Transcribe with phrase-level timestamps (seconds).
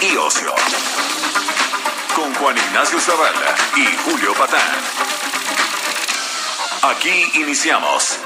[0.00, 0.54] Y ocio.
[2.14, 4.60] Con Juan Ignacio Zavala y Julio Patán.
[6.80, 8.18] Aquí iniciamos.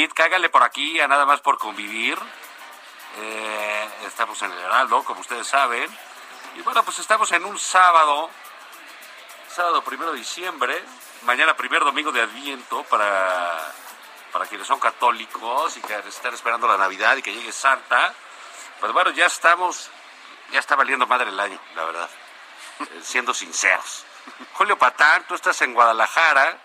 [0.00, 2.18] Tweet, cágale por aquí a nada más por convivir.
[3.18, 5.90] Eh, estamos en el Heraldo, como ustedes saben.
[6.56, 8.30] Y bueno, pues estamos en un sábado,
[9.48, 10.82] sábado primero de diciembre,
[11.22, 13.72] mañana primer domingo de Adviento para,
[14.32, 18.14] para quienes son católicos y que están esperando la Navidad y que llegue Santa.
[18.80, 19.90] Pues bueno, ya estamos,
[20.50, 22.10] ya está valiendo madre el año, la verdad,
[22.80, 24.06] eh, siendo sinceros.
[24.54, 26.58] Julio Patán, tú estás en Guadalajara,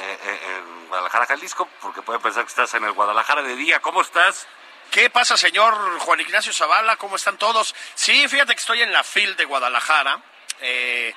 [0.00, 3.80] eh, eh, Guadalajara, Jalisco, porque pueden pensar que estás en el Guadalajara de día.
[3.80, 4.46] ¿Cómo estás?
[4.90, 6.96] ¿Qué pasa, señor Juan Ignacio Zavala?
[6.96, 7.74] ¿Cómo están todos?
[7.94, 10.22] Sí, fíjate que estoy en la FIL de Guadalajara.
[10.60, 11.14] Eh,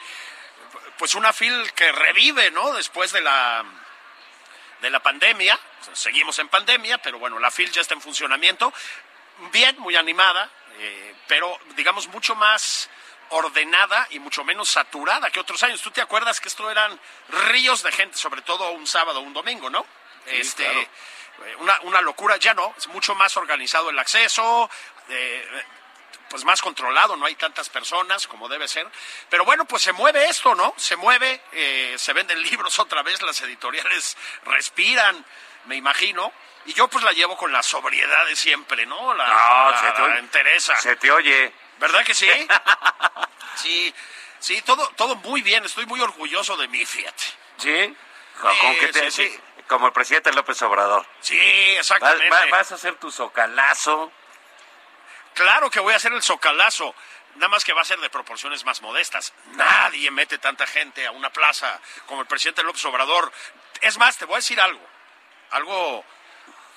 [0.98, 2.74] pues una FIL que revive, ¿no?
[2.74, 3.64] Después de la,
[4.82, 5.58] de la pandemia.
[5.94, 8.74] Seguimos en pandemia, pero bueno, la FIL ya está en funcionamiento.
[9.52, 12.90] Bien, muy animada, eh, pero digamos mucho más
[13.32, 15.82] ordenada y mucho menos saturada que otros años.
[15.82, 17.00] ¿Tú te acuerdas que esto eran
[17.48, 19.86] ríos de gente, sobre todo un sábado o un domingo, ¿no?
[20.28, 20.80] este, claro.
[20.82, 24.70] eh, una, una locura, ya no, es mucho más organizado el acceso,
[25.10, 25.64] eh,
[26.30, 28.88] pues más controlado, no hay tantas personas como debe ser.
[29.30, 30.74] Pero bueno, pues se mueve esto, ¿no?
[30.78, 34.16] Se mueve, eh, se venden libros otra vez, las editoriales
[34.46, 35.26] respiran,
[35.66, 36.32] me imagino.
[36.66, 39.14] Y yo pues la llevo con la sobriedad de siempre, ¿no?
[39.16, 40.20] La, No, la- se te la oye.
[40.20, 40.76] entereza.
[40.80, 41.52] Se te oye.
[41.82, 42.30] ¿Verdad que sí?
[43.56, 43.94] sí,
[44.40, 45.66] sí, todo, todo muy bien.
[45.66, 47.24] Estoy muy orgulloso de mí, fíjate.
[47.58, 47.96] ¿Sí?
[48.40, 49.40] Con- con que te- sí, sí.
[49.68, 51.06] Como el presidente López Obrador.
[51.22, 52.30] Sí, Vas, exactamente.
[52.30, 54.12] va- vas a hacer tu socalazo.
[55.34, 56.94] Claro que voy a hacer el socalazo.
[57.36, 59.34] Nada más que va a ser de proporciones más modestas.
[59.54, 63.32] Nadie mete tanta gente a una plaza como el presidente López Obrador.
[63.82, 64.86] Es más, te voy a decir algo.
[65.52, 66.06] Algo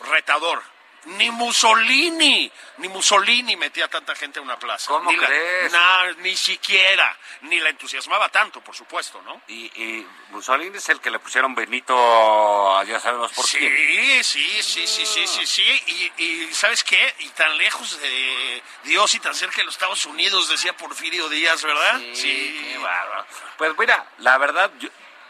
[0.01, 0.63] retador.
[1.07, 4.89] Ni Mussolini, ni Mussolini metía tanta gente a una plaza.
[4.89, 5.73] ¿Cómo ni la- crees?
[5.73, 7.17] na- ni siquiera.
[7.43, 9.43] Ni la entusiasmaba tanto, por supuesto, ¿no?
[9.49, 14.25] Y, y Mussolini es el que le pusieron Benito, ya sabemos por sí, quién.
[14.25, 15.83] sí, sí, sí, sí, sí, sí.
[16.17, 17.15] Y, y ¿sabes qué?
[17.21, 21.63] Y tan lejos de Dios y tan cerca de los Estados Unidos, decía Porfirio Díaz,
[21.63, 22.01] ¿verdad?
[22.01, 23.27] qué bárbaro.
[23.59, 24.89] Pues mira, la verdad, yo-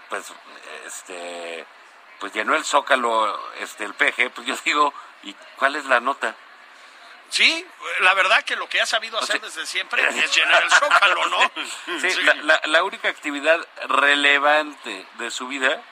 [0.09, 0.25] pues,
[0.87, 1.65] este,
[2.21, 6.35] pues llenó el zócalo, este, el PG, pues yo digo, ¿y cuál es la nota?
[7.31, 7.67] Sí,
[8.01, 11.27] la verdad que lo que ha sabido hacer sea- desde siempre es llenar el zócalo,
[11.27, 11.39] ¿no?
[12.01, 12.23] Sí, Sí.
[12.23, 13.59] La, la- la única actividad
[13.89, 15.83] relevante de su vida,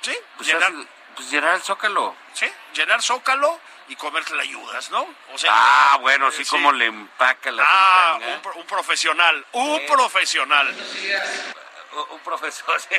[0.00, 2.16] Sí, pues, llenar, es, pues llenar el zócalo.
[2.32, 5.06] sí, llenar zócalo y comer ayudas, ¿no?
[5.32, 6.50] O sea, Ah, bueno, sí, sí.
[6.50, 9.86] como le empaca la Ah, un, pro- un profesional, un Sí.
[9.86, 10.68] profesional.
[11.92, 12.96] Un- un profesor, sí,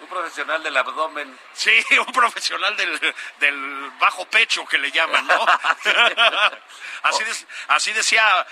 [0.00, 1.38] un profesional del abdomen.
[1.52, 5.44] Sí, un profesional del, del bajo pecho que le llaman, ¿no?
[7.02, 8.46] así, de- así decía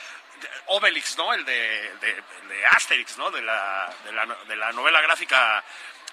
[0.67, 1.33] Obelix, ¿no?
[1.33, 2.11] El de, el de,
[2.43, 3.31] el de Asterix, ¿no?
[3.31, 5.63] De la, de, la, de la novela gráfica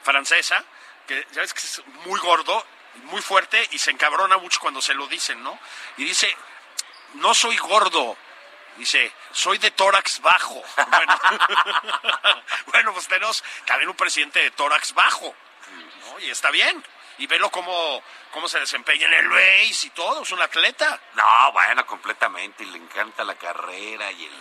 [0.03, 0.63] francesa,
[1.07, 2.65] que ya ves que es muy gordo,
[3.05, 5.57] muy fuerte y se encabrona mucho cuando se lo dicen, ¿no?
[5.97, 6.35] Y dice,
[7.15, 8.17] no soy gordo.
[8.77, 10.63] Dice, soy de tórax bajo.
[10.91, 11.19] Bueno,
[12.67, 15.33] bueno, pues tenemos también un presidente de tórax bajo.
[16.01, 16.19] ¿no?
[16.19, 16.83] Y está bien.
[17.17, 20.23] Y velo cómo, cómo se desempeña en el base y todo.
[20.23, 20.99] Es un atleta.
[21.13, 22.63] No, bueno, completamente.
[22.63, 24.33] Y le encanta la carrera y el,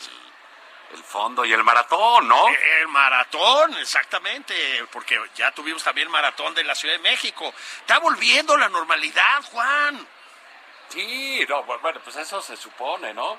[0.93, 2.49] el fondo y el maratón, ¿no?
[2.49, 4.85] El maratón, exactamente.
[4.93, 7.53] Porque ya tuvimos también el maratón de la Ciudad de México.
[7.81, 10.07] Está volviendo la normalidad, Juan.
[10.89, 13.39] Sí, no, bueno, pues eso se supone, ¿no?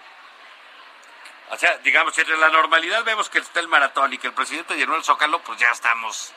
[1.52, 4.34] O sea, digamos, si en la normalidad vemos que está el maratón y que el
[4.34, 6.32] presidente llenó el zócalo, pues ya estamos.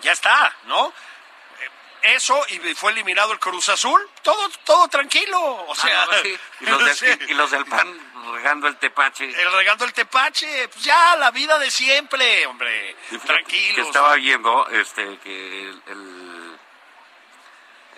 [0.00, 0.88] Ya está, ¿no?
[0.88, 5.38] Eh, Eso y fue eliminado el Cruz Azul, todo, todo tranquilo.
[5.68, 6.38] O sea, Ah, no, sí.
[6.60, 7.06] y, los del, sí.
[7.28, 9.24] y los del PAN regando el tepache.
[9.24, 12.96] el regando el tepache, pues ya la vida de siempre, hombre.
[13.24, 13.74] Tranquilos.
[13.76, 16.58] Que estaba viendo este, que el, el,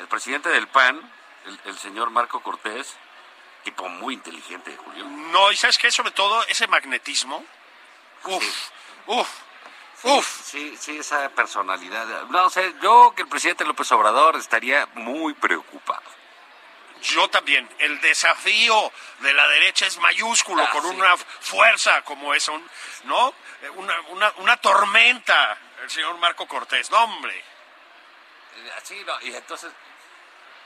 [0.00, 1.00] el presidente del PAN,
[1.46, 2.94] el, el señor Marco Cortés,
[3.62, 5.04] tipo muy inteligente, Julio.
[5.04, 7.44] No, y sabes qué, sobre todo ese magnetismo.
[8.24, 8.68] Uf,
[9.06, 9.28] uf,
[10.04, 10.42] uf.
[10.44, 12.06] Sí, sí, esa personalidad.
[12.26, 16.02] No, o sea, yo que el presidente López Obrador estaría muy preocupado.
[17.02, 17.68] Yo también.
[17.78, 20.88] El desafío de la derecha es mayúsculo, Ah, con sí.
[20.94, 22.64] una fuerza como es, un,
[23.04, 23.34] ¿no?
[23.62, 26.90] Eh, Una, una, una tormenta, el señor Marco Cortés.
[26.90, 27.36] No, hombre.
[27.36, 29.72] Eh, Sí, no, y entonces,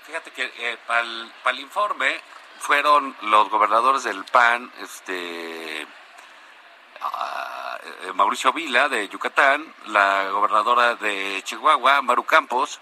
[0.07, 2.21] fíjate que para el, informe
[2.58, 5.87] fueron los gobernadores del PAN, este eh,
[8.14, 12.81] Mauricio Vila de Yucatán, la gobernadora de Chihuahua, Maru Campos,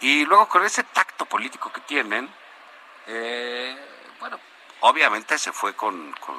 [0.00, 2.32] y luego con ese tacto político que tienen,
[3.06, 3.76] eh,
[4.18, 4.38] bueno,
[4.80, 6.36] obviamente se fue con, con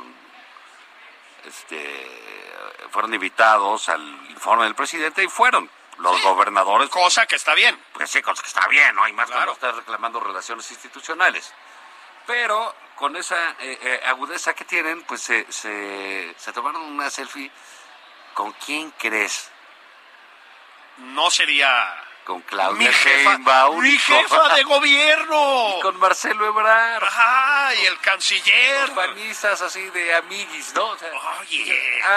[1.46, 7.78] este fueron invitados al informe del presidente y fueron los gobernadores Cosa que está bien.
[7.94, 9.04] pues sí, cosa que está bien, ¿no?
[9.04, 9.40] Hay más Claro.
[9.46, 11.54] cuando estás reclamando relaciones institucionales.
[12.28, 17.52] Pero con esa eh, eh, agudeza que tienen, pues se, se, se tomaron una selfie.
[18.34, 19.50] ¿Con quién crees?
[20.98, 23.82] No sería Con mi Claudia jefa, Sheinbaum.
[23.82, 25.76] mi jefa de gobierno.
[25.78, 27.04] Y con Marcelo Ebrard.
[27.04, 28.82] Ajá, y el canciller.
[28.82, 30.86] Los panistas así de amiguis, ¿no?
[30.88, 31.10] O sea,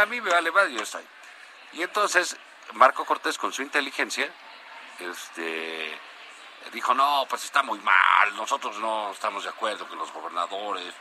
[0.02, 1.04] a mí me vale más, yo estoy.
[1.72, 2.36] Y entonces,
[2.74, 4.30] Marco Cortés, con su inteligencia,
[5.00, 5.98] este
[6.72, 10.94] dijo, no, pues está muy mal, nosotros no estamos de acuerdo que los gobernadores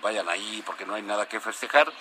[0.00, 1.92] vayan ahí porque no hay nada que festejar.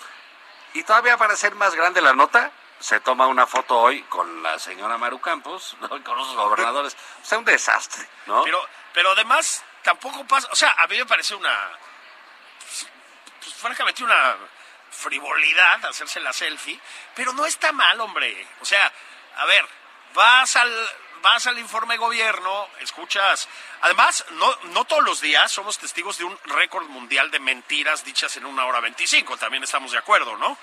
[0.73, 4.59] Y todavía para hacer más grande la nota, se toma una foto hoy con la
[4.59, 5.89] señora Maru Campos, ¿no?
[6.03, 6.95] con los gobernadores.
[7.21, 8.43] O sea, un desastre, ¿no?
[8.43, 10.47] Pero, pero además, tampoco pasa.
[10.51, 11.71] O sea, a mí me parece una.
[13.39, 14.35] Pues, francamente, una
[14.91, 16.79] frivolidad hacerse la selfie.
[17.15, 18.47] Pero no está mal, hombre.
[18.61, 18.91] O sea,
[19.37, 19.67] a ver,
[20.13, 20.89] vas al.
[21.25, 23.49] Vas al informe de gobierno, escuchas.
[23.81, 28.37] Además, no, no todos los días somos testigos de un récord mundial de mentiras dichas
[28.37, 29.35] en una hora veinticinco.
[29.35, 30.55] También estamos de acuerdo, ¿no?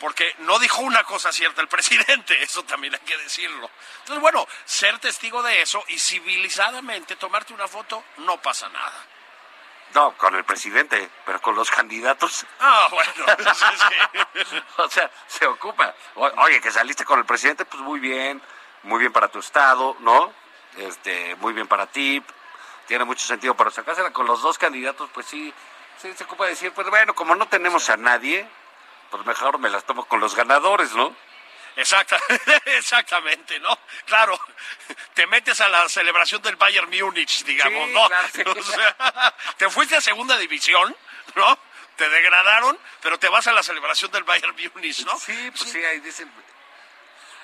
[0.00, 3.70] Porque no dijo una cosa cierta el presidente, eso también hay que decirlo.
[4.00, 9.06] Entonces, bueno, ser testigo de eso y civilizadamente tomarte una foto, no pasa nada.
[9.94, 12.44] No, con el presidente, pero con los candidatos.
[12.58, 13.64] Ah, bueno, sí,
[14.42, 14.56] sí.
[14.78, 15.94] o sea, se ocupa.
[16.16, 18.42] O- oye, que saliste con el presidente, pues muy bien,
[18.82, 20.32] muy bien para tu estado, ¿no?
[20.76, 22.22] Este, muy bien para ti,
[22.86, 25.52] tiene mucho sentido, pero sacársela con los dos candidatos, pues sí,
[26.00, 28.46] sí se ocupa de decir, pues bueno, como no tenemos a nadie,
[29.10, 31.14] pues mejor me las tomo con los ganadores, ¿no?
[31.76, 32.18] Exacta,
[32.66, 33.78] exactamente, ¿no?
[34.04, 34.38] Claro,
[35.14, 38.06] te metes a la celebración del Bayern Múnich, digamos, Sí, ¿no?
[38.08, 38.42] claro, sí.
[38.46, 40.94] O sea, te fuiste a segunda división,
[41.36, 41.58] ¿no?
[41.96, 45.18] Te degradaron, pero te vas a la celebración del Bayern Múnich, ¿no?
[45.18, 46.30] Sí, pues sí, ahí dicen.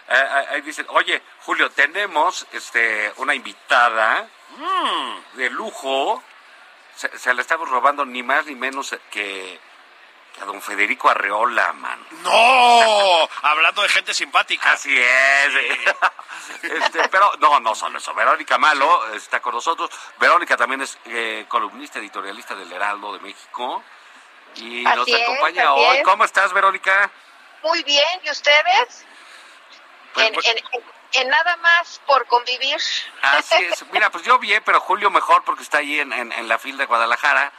[0.08, 5.36] Eh, ahí- ahí dicen, oye, Julio, tenemos este una invitada Mm.
[5.36, 6.22] de lujo.
[6.94, 9.58] Se, se la estamos robando ni más ni menos que,
[10.34, 11.98] que a don Federico Arreola, man.
[12.22, 14.72] No, hablando de gente simpática.
[14.72, 15.52] Así es.
[16.62, 18.12] Este, pero no, no solo eso.
[18.14, 19.90] Verónica Malo está con nosotros.
[20.18, 23.82] Verónica también es eh, columnista editorialista del Heraldo de México.
[24.56, 25.96] Y nos Así acompaña hoy.
[25.98, 26.04] es.
[26.04, 27.10] ¿Cómo estás, Verónica?
[27.62, 29.04] Muy bien, ¿y ustedes?
[30.14, 30.58] Pues, en, pues- en-
[31.12, 32.76] en- nada más por convivir.
[33.22, 33.84] Así es.
[33.92, 36.78] Mira, pues yo bien, pero Julio mejor porque está ahí en, en, en la fila
[36.78, 37.52] de Guadalajara.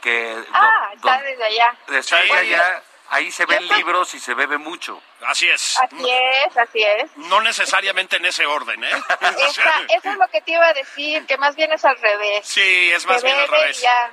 [0.00, 1.76] Que ah, do- está desde allá.
[1.88, 2.40] está ahí Bueno.
[2.42, 5.02] allá, ahí se ven libros y se bebe mucho.
[5.26, 5.76] Así es.
[5.80, 7.16] Así es, así es.
[7.16, 8.90] No necesariamente en ese orden, ¿eh?
[9.20, 12.46] Esa- eso es lo que te iba a decir, que más bien es al revés.
[12.46, 13.80] Sí, es más Se bien al revés.
[13.80, 14.10] ya,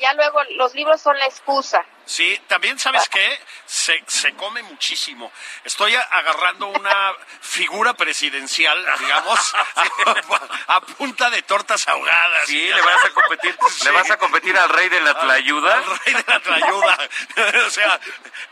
[0.00, 1.84] ya luego los libros son la excusa.
[2.10, 5.30] Sí, también sabes qué, se, se come muchísimo.
[5.62, 9.54] Estoy agarrando una figura presidencial, digamos,
[10.66, 12.46] a punta de tortas ahogadas.
[12.46, 15.72] Sí, le vas a competir, le vas a competir al rey de la tlayuda.
[15.72, 16.98] Al rey de la tlayuda.
[17.66, 18.00] o sea,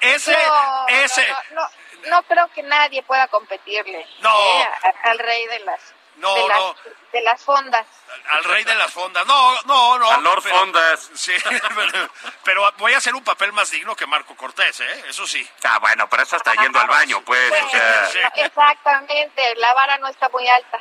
[0.03, 4.61] ese, no, ese, no, no, no, no creo que nadie pueda competirle No.
[4.61, 4.69] ¿eh?
[5.03, 5.81] al rey de las,
[6.19, 6.77] No, de, las no.
[7.13, 7.87] de las fondas.
[8.31, 9.25] al rey de la fonda.
[9.25, 10.11] No, no, no.
[10.11, 11.11] A Lord pero- Fondas.
[11.15, 11.33] Sí,
[11.75, 12.11] pero,
[12.45, 15.05] pero voy a hacer un papel más digno que Marco Cortés, ¿eh?
[15.09, 15.49] Eso sí.
[15.65, 17.53] Ah, bueno, pero eso está yendo al baño, pues.
[17.65, 18.07] O sea.
[18.07, 18.19] Sí.
[18.37, 20.81] Exactamente, la vara no está muy alta.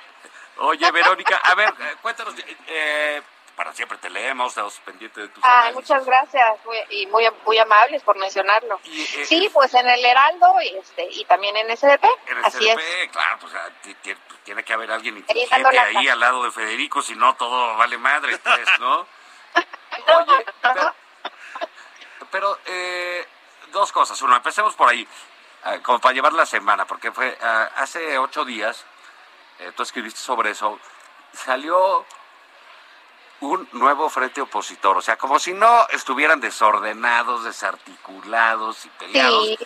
[0.58, 2.34] Oye, Verónica, a ver, eh, cuéntanos,
[2.68, 3.22] eh,
[3.58, 7.58] para siempre te leemos, estamos pendientes de tus Ay, muchas gracias muy- y muy muy
[7.58, 8.80] amables por mencionarlo.
[8.84, 12.70] Y, eh, Sí, pues en el Heraldo y, este, y también en SDP, En así
[12.70, 12.76] es.
[12.76, 16.52] CDP, claro, pues ah, ti- ti- tiene que haber alguien inteligente ahí al lado de
[16.52, 19.08] Federico, si no todo vale madre, pues, ¿no?
[20.20, 20.46] Oye,
[22.30, 23.28] pero, eh,
[23.72, 24.22] dos cosas.
[24.22, 25.08] Uno, empecemos por ahí,
[25.64, 28.86] ah, como para llevar la semana, porque fue ah, hace ocho días,
[29.60, 30.80] eh, tú escribiste sobre eso,
[31.34, 32.06] salió
[33.42, 39.46] un nuevo frente opositor, o sea, como si no estuvieran desordenados, desarticulados y peleados.
[39.48, 39.58] Sí,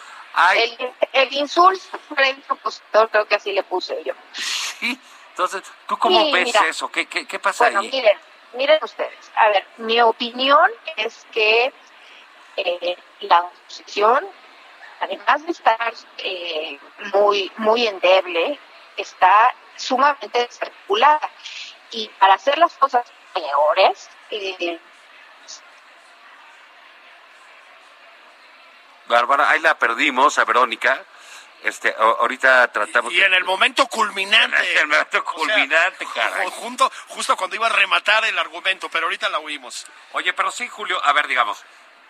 [0.56, 4.14] el, el insulto frente opositor creo que así le puse yo.
[4.34, 5.00] Sí,
[5.30, 6.68] entonces, ¿tú cómo Sí, ves mira.
[6.68, 6.90] eso?
[6.90, 7.90] ¿Qué, qué, qué pasa Bueno, ahí?
[7.92, 8.18] miren,
[8.54, 9.32] miren ustedes.
[9.36, 11.74] A ver, mi opinión es que
[12.58, 14.28] eh, la oposición,
[15.00, 16.78] además de estar eh,
[17.14, 18.60] muy, muy endeble,
[18.98, 21.30] está sumamente desarticulada.
[21.92, 24.80] Y para hacer las cosas peores, eh,
[29.08, 31.04] Bárbara, ahí la perdimos a Verónica.
[31.64, 34.58] Este, ahorita tratamos Y en el momento culminante.
[34.72, 36.50] En el momento O sea, culminante, caray.
[36.52, 39.86] junto, justo cuando iba a rematar el argumento, pero ahorita la oímos.
[40.14, 41.64] Oye, pero sí, Julio, a ver, digamos,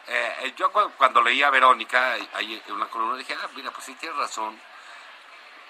[0.08, 3.86] eh, yo cu- cuando leí a Verónica, ahí en una columna, dije, ah, mira, pues
[3.86, 4.58] sí, tienes razón.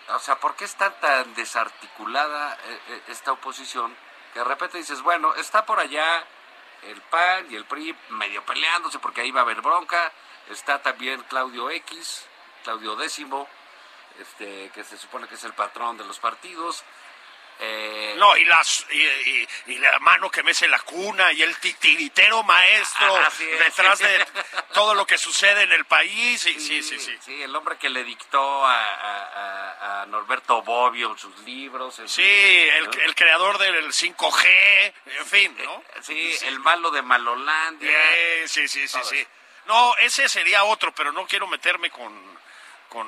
[0.10, 3.96] O sea, ¿por qué está tan desarticulada eh, eh, esta oposición?
[4.34, 6.26] Que de repente dices, bueno, está por allá
[6.84, 10.12] el PAN y el PRI medio peleándose porque ahí va a haber bronca.
[10.50, 12.26] Está también Claudio X,
[12.64, 13.48] Claudio Décimo,
[14.20, 16.84] este, que se supone que es el patrón de los partidos.
[17.64, 21.56] Eh, No, y, las, y, y- y la mano que mece la cuna y el
[21.58, 24.26] titiritero maestro Ah, detrás de
[24.74, 26.44] todo lo que sucede en el país.
[26.48, 27.16] Y, sí, sí, sí.
[27.24, 32.02] Sí, el hombre que le dictó a, a- Norberto Bobbio sus libros.
[32.08, 32.92] Sí, el, ¿no?
[32.92, 35.84] el creador del 5G, en fin, ¿no?
[36.02, 37.92] Sí, el malo de Malolandia.
[37.92, 39.26] Eh, sí, sí, sí, sí.
[39.68, 42.12] No, ese sería otro, pero no quiero meterme con,
[42.90, 43.08] con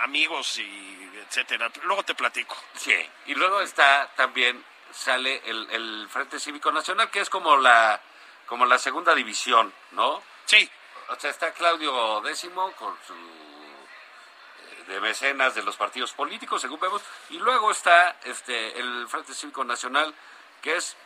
[0.00, 1.70] amigos y etcétera.
[1.84, 2.56] Luego te platico.
[2.74, 2.94] Sí,
[3.26, 8.00] y luego está también, sale el, el Frente Cívico Nacional, que es como la,
[8.46, 10.22] como la segunda división, ¿no?
[10.44, 10.70] Sí,
[11.08, 16.80] O sea, está Claudio Décimo con su eh, de mecenas de los partidos políticos, según
[16.80, 20.14] vemos, y luego está este el Frente Cívico Nacional,
[20.62, 20.96] que es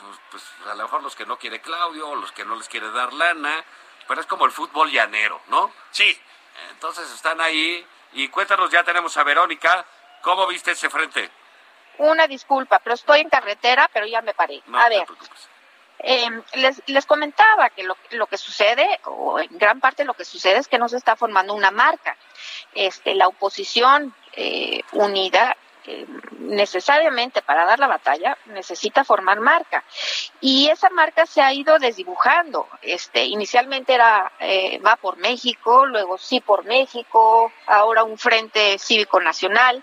[0.00, 2.90] pues, pues, a lo mejor los que no quiere Claudio, los que no les quiere
[2.90, 3.64] dar lana,
[4.08, 5.72] pero es como el fútbol llanero, ¿no?
[5.90, 6.18] sí.
[6.70, 9.84] Entonces están ahí, y cuéntanos, ya tenemos a Verónica,
[10.22, 11.30] ¿cómo viste ese frente?
[11.98, 14.62] una disculpa, pero estoy en carretera, pero ya me paré.
[14.66, 15.06] No A ver.
[16.04, 20.24] Eh, les, les comentaba que lo, lo que sucede, o en gran parte lo que
[20.24, 22.16] sucede es que no se está formando una marca.
[22.74, 26.06] Este, la oposición eh, unida, eh,
[26.38, 29.84] necesariamente para dar la batalla, necesita formar marca.
[30.40, 32.68] Y esa marca se ha ido desdibujando.
[32.82, 39.20] Este, inicialmente era eh, va por México, luego sí por México, ahora un frente cívico
[39.20, 39.82] nacional.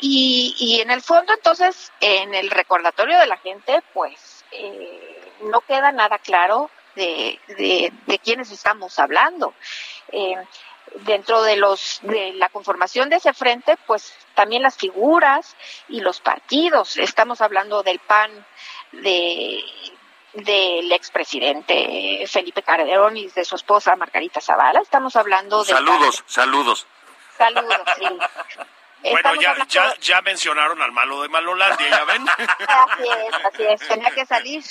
[0.00, 5.62] Y, y en el fondo, entonces, en el recordatorio de la gente, pues eh, no
[5.62, 9.54] queda nada claro de, de, de quiénes estamos hablando.
[10.12, 10.36] Eh,
[11.00, 15.56] dentro de los de la conformación de ese frente, pues también las figuras
[15.88, 16.96] y los partidos.
[16.96, 18.46] Estamos hablando del PAN
[18.92, 19.62] de
[20.34, 24.80] del expresidente Felipe Calderón y de su esposa Margarita Zavala.
[24.80, 26.86] Estamos hablando de Saludos, saludos.
[27.36, 27.80] saludos.
[27.98, 28.06] sí.
[29.10, 32.26] Bueno, ya, hablando- ya, ya mencionaron al malo de Malolandia, ¿ya ven?
[32.38, 34.64] Así es, así es, tenía que salir.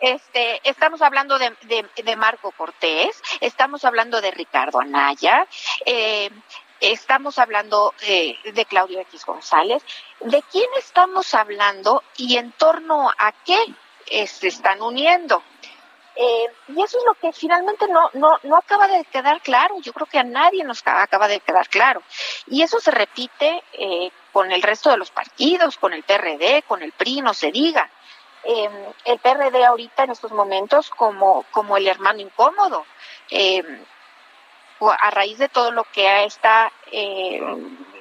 [0.00, 5.46] Este, estamos hablando de, de, de Marco Cortés, estamos hablando de Ricardo Anaya,
[5.84, 6.30] eh,
[6.80, 9.82] estamos hablando eh, de Claudio X González.
[10.20, 13.58] ¿De quién estamos hablando y en torno a qué
[14.26, 15.42] se están uniendo?
[16.18, 19.76] Eh, y eso es lo que finalmente no, no, no acaba de quedar claro.
[19.80, 22.02] Yo creo que a nadie nos ca- acaba de quedar claro.
[22.46, 26.82] Y eso se repite eh, con el resto de los partidos, con el PRD, con
[26.82, 27.90] el PRI, no se diga.
[28.44, 28.70] Eh,
[29.04, 32.86] el PRD ahorita en estos momentos como, como el hermano incómodo.
[34.78, 37.40] O a raíz de todo lo que está eh,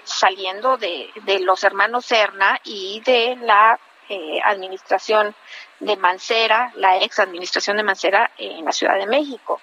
[0.04, 5.36] saliendo de, de los hermanos Serna y de la eh, administración
[5.80, 9.62] de Mancera, la ex administración de Mancera en la Ciudad de México.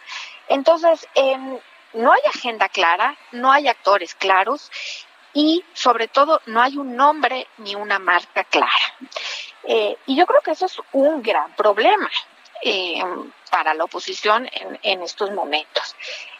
[0.49, 1.59] Entonces, em,
[1.95, 4.71] no hay agenda clara, no hay actores claros
[5.35, 8.97] y sobre todo no hay un nombre ni una marca clara.
[9.65, 12.11] Eh, y yo creo que eso es un gran problema
[12.63, 13.03] eh,
[13.51, 15.95] para la oposición en, en estos momentos.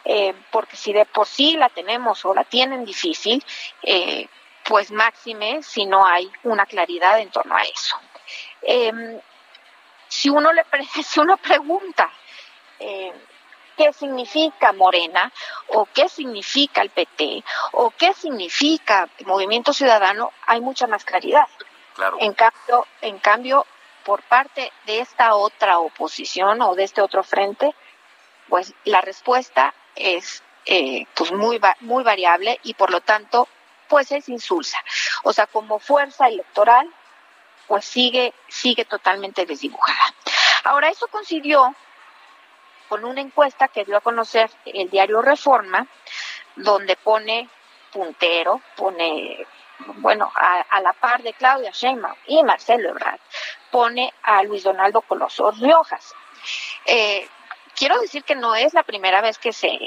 [0.05, 3.43] Eh, porque si de por sí la tenemos o la tienen difícil,
[3.81, 4.27] eh,
[4.65, 7.97] pues máxime si no hay una claridad en torno a eso.
[8.61, 9.19] Eh,
[10.07, 10.63] si uno le
[11.03, 12.09] si uno pregunta
[12.79, 13.13] eh,
[13.75, 15.31] qué significa Morena
[15.67, 17.43] o qué significa el PT
[17.73, 21.47] o qué significa Movimiento Ciudadano, hay mucha más claridad.
[21.95, 22.17] Claro.
[22.19, 23.65] En cambio, en cambio,
[24.03, 27.73] por parte de esta otra oposición o de este otro frente,
[28.49, 33.47] pues la respuesta es eh, pues muy muy variable y por lo tanto
[33.93, 34.83] pues es insulsa.
[35.21, 36.91] O sea, como fuerza electoral,
[37.67, 40.15] pues sigue sigue totalmente desdibujada.
[40.63, 41.75] Ahora eso coincidió
[42.89, 45.85] con una encuesta que dio a conocer el diario Reforma,
[46.55, 47.47] donde pone
[47.91, 49.45] puntero, pone
[49.97, 53.19] bueno, a, la par de Claudia Sheinbaum y Marcelo Ebrard,
[53.69, 56.15] pone a Luis Donaldo Coloso Riojas.
[56.87, 57.29] Eh,
[57.75, 59.77] quiero decir que no es la primera vez que se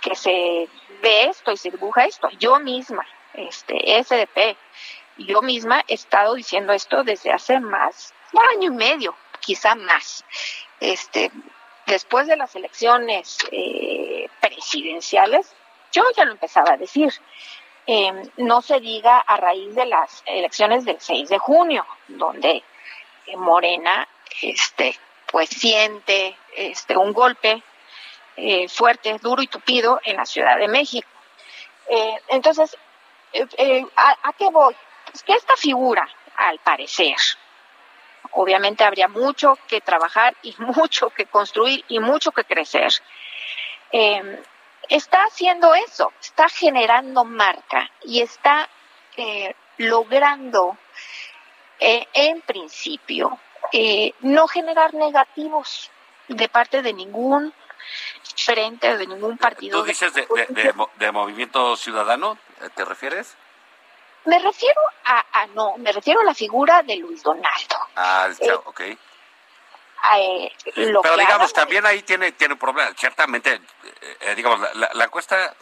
[0.00, 0.68] que se
[1.02, 2.28] ve esto y se dibuja esto.
[2.38, 3.04] Yo misma,
[3.36, 4.56] este SDP,
[5.18, 10.24] yo misma he estado diciendo esto desde hace más un año y medio, quizá más.
[10.80, 11.30] Este,
[11.86, 15.54] después de las elecciones eh, presidenciales,
[15.92, 17.12] yo ya lo empezaba a decir.
[17.86, 22.64] Eh, no se diga a raíz de las elecciones del 6 de junio, donde
[23.26, 24.08] eh, Morena
[24.42, 24.98] este,
[25.30, 27.62] pues siente este, un golpe
[28.36, 31.08] eh, fuerte, duro y tupido en la Ciudad de México.
[32.28, 32.76] entonces,
[33.96, 34.74] ¿a, qué voy?
[35.10, 37.16] Pues que esta figura, al parecer,
[38.32, 42.92] obviamente habría mucho que trabajar y mucho que construir y mucho que crecer
[44.88, 48.68] está haciendo eso, está generando marca y está
[49.16, 50.76] eh, logrando,
[51.78, 53.38] eh, en principio,
[53.72, 55.90] eh, no generar negativos
[56.28, 57.52] de parte de ningún
[58.36, 59.80] frente, de ningún partido.
[59.80, 60.26] ¿Tú dices de,
[60.98, 62.38] de, Movimiento Ciudadano,
[62.74, 63.36] te refieres?
[64.24, 67.76] Me refiero a, no, me refiero a la figura de Luis Donaldo.
[67.94, 68.28] Ah,
[68.64, 68.80] ok.
[70.14, 72.92] Eh, Pero digamos, también ahí tiene, tiene un problema.
[72.96, 73.60] Ciertamente,
[74.20, 75.54] eh, digamos, la, encuesta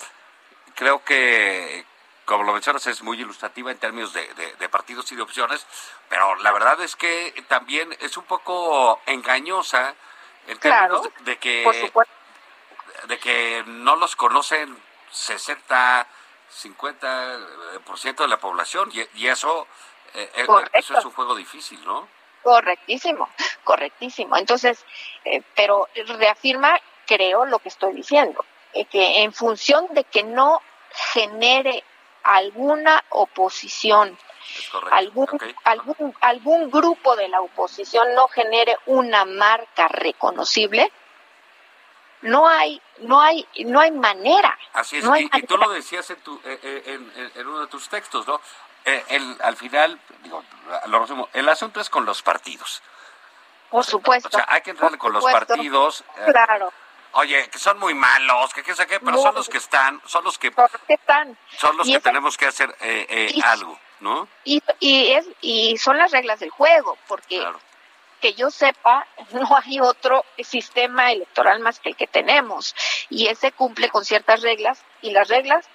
[0.75, 1.85] creo que,
[2.25, 5.67] como lo mencionas, es muy ilustrativa en términos de, partidos y de opciones,
[6.09, 9.95] pero la verdad es que también es un poco engañosa
[10.47, 11.93] en términos de que
[13.07, 14.77] de que no los conocen
[15.11, 16.07] 60,
[16.55, 19.67] 50% de la población y, eso,
[20.15, 20.31] eh,
[20.73, 22.09] eso es un juego difícil, ¿no?
[22.43, 23.29] Correctísimo,
[23.65, 24.37] correctísimo.
[24.37, 24.85] Entonces,
[25.25, 25.89] eh, pero
[26.19, 30.61] reafirma, creo, lo que estoy diciendo, eh, que en función de que no
[31.13, 31.83] genere
[32.23, 34.17] alguna oposición,
[34.91, 35.27] algún,
[35.65, 40.93] algún, algún grupo de la oposición no genere una marca reconocible,
[42.25, 46.17] no hay no hay no hay manera así es no y, tú lo decías en,
[46.21, 48.41] tu, en, en, uno de tus textos no
[48.85, 50.45] eh, el, al final, digo,
[50.87, 52.83] lo resumo, el asunto es con los partidos.
[53.71, 54.29] Por supuesto.
[54.29, 56.05] O sea, hay que entrarle con los partidos.
[56.19, 56.73] Eh, claro.
[57.13, 60.25] Oye, que son muy malos, que qué sé qué, pero son los que están, son
[60.25, 60.53] los que,
[60.89, 61.39] están.
[61.57, 64.29] Son los que tenemos que hacer eh, algo, ¿no?
[64.43, 67.47] Y, y, es, y son las reglas del juego, porque
[68.25, 72.75] que yo sepa, no hay otro sistema electoral más que el que tenemos.
[73.11, 75.69] Y ese cumple con ciertas reglas, y las reglas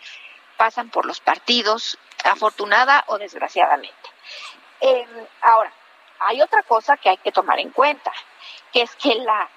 [0.58, 4.10] pasan por los partidos, afortunada o desgraciadamente.
[4.82, 5.72] Em, ahora,
[6.22, 8.12] hay otra cosa que hay que tomar en cuenta,
[8.74, 9.48] que es que la,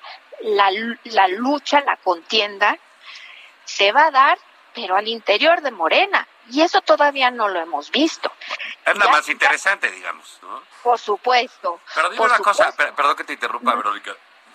[0.40, 2.76] la, lucha, la contienda,
[3.64, 4.38] se va a dar,
[4.74, 6.28] pero al interior de Morena.
[6.50, 8.30] Y eso todavía no lo hemos visto.
[8.84, 10.62] Es la más interesante, digamos, ¿no?
[10.82, 11.80] Por supuesto.
[11.94, 14.12] Pero dime una cosa, perdón que te interrumpa, Verónica.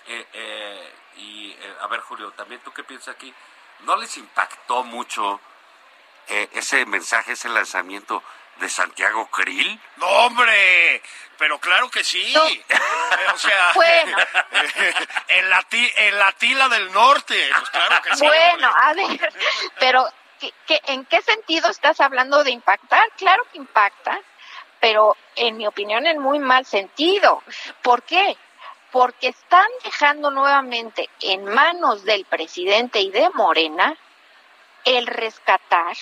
[0.08, 3.34] Eh, eh, y, eh, a ver, Julio, también tú qué piensas aquí.
[3.80, 5.40] ¿No les impactó mucho
[6.28, 8.24] eh, ese mensaje, ese lanzamiento
[8.58, 9.80] de Santiago Krill?
[9.98, 11.02] No, hombre,
[11.38, 12.34] pero claro que sí.
[12.36, 12.66] Eh,
[13.34, 14.18] o sea, bueno.
[15.28, 18.26] en, la en la tila del norte, pues claro que sí.
[18.26, 19.34] Bueno, a ver,
[19.80, 20.08] pero
[20.40, 23.10] ¿qué, en qué sentido estás hablando de impactar?
[23.18, 24.20] Claro que impacta,
[24.80, 27.44] pero en mi opinión en muy mal sentido.
[27.82, 28.38] ¿Por qué?
[28.92, 33.96] Porque están dejando nuevamente en manos del presidente y de Morena
[34.86, 35.98] el rescatar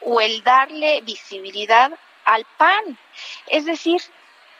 [0.00, 1.90] o el darle visibilidad
[2.24, 2.98] al PAN.
[3.48, 4.00] Es decir,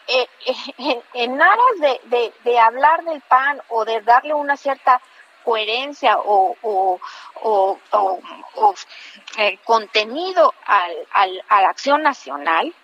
[0.09, 0.27] eh,
[1.15, 5.01] en, aras de, hablar del PAN o de darle una cierta
[5.45, 7.01] coherencia o,
[9.37, 12.75] eh, contenido al, a la acción nacional,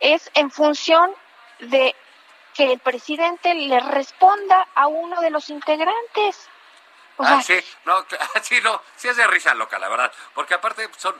[0.00, 1.14] es en función
[1.60, 1.94] de
[2.54, 6.48] que el presidente le responda a uno de los integrantes
[7.18, 8.04] ah, sí, no,
[8.42, 10.12] sí, no, sí es de risa loca, la verdad.
[10.34, 11.14] Porque aparte son,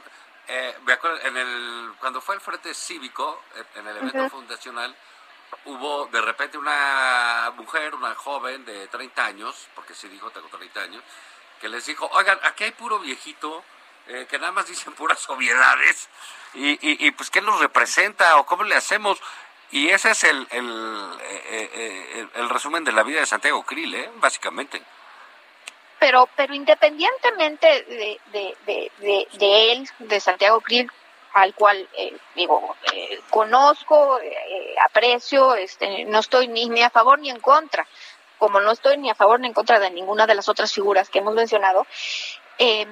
[0.47, 3.41] eh, me acuerdo, en el, cuando fue el Frente Cívico,
[3.75, 4.95] en el evento fundacional,
[5.65, 10.81] hubo de repente una mujer, una joven de 30 años, porque sí dijo, tengo 30
[10.81, 11.03] años,
[11.59, 13.63] que les dijo, oigan, aquí hay puro viejito,
[14.07, 16.09] eh, que nada más dicen puras obviedades,
[16.53, 19.19] y, y, pues ¿qué nos representa o cómo le hacemos?
[19.71, 23.95] Y ese es el, el, eh, eh, el, resumen de la vida de Santiago Krill,
[23.95, 24.11] ¿eh?
[24.17, 24.79] básicamente.
[25.97, 30.91] Pero, pero independientemente de, de, de, de él, de Santiago Krill,
[31.33, 37.19] al cual eh, digo eh, conozco eh, aprecio este no estoy ni, ni a favor
[37.19, 37.87] ni en contra
[38.37, 41.09] como no estoy ni a favor ni en contra de ninguna de las otras figuras
[41.09, 41.85] que hemos mencionado
[42.59, 42.87] es,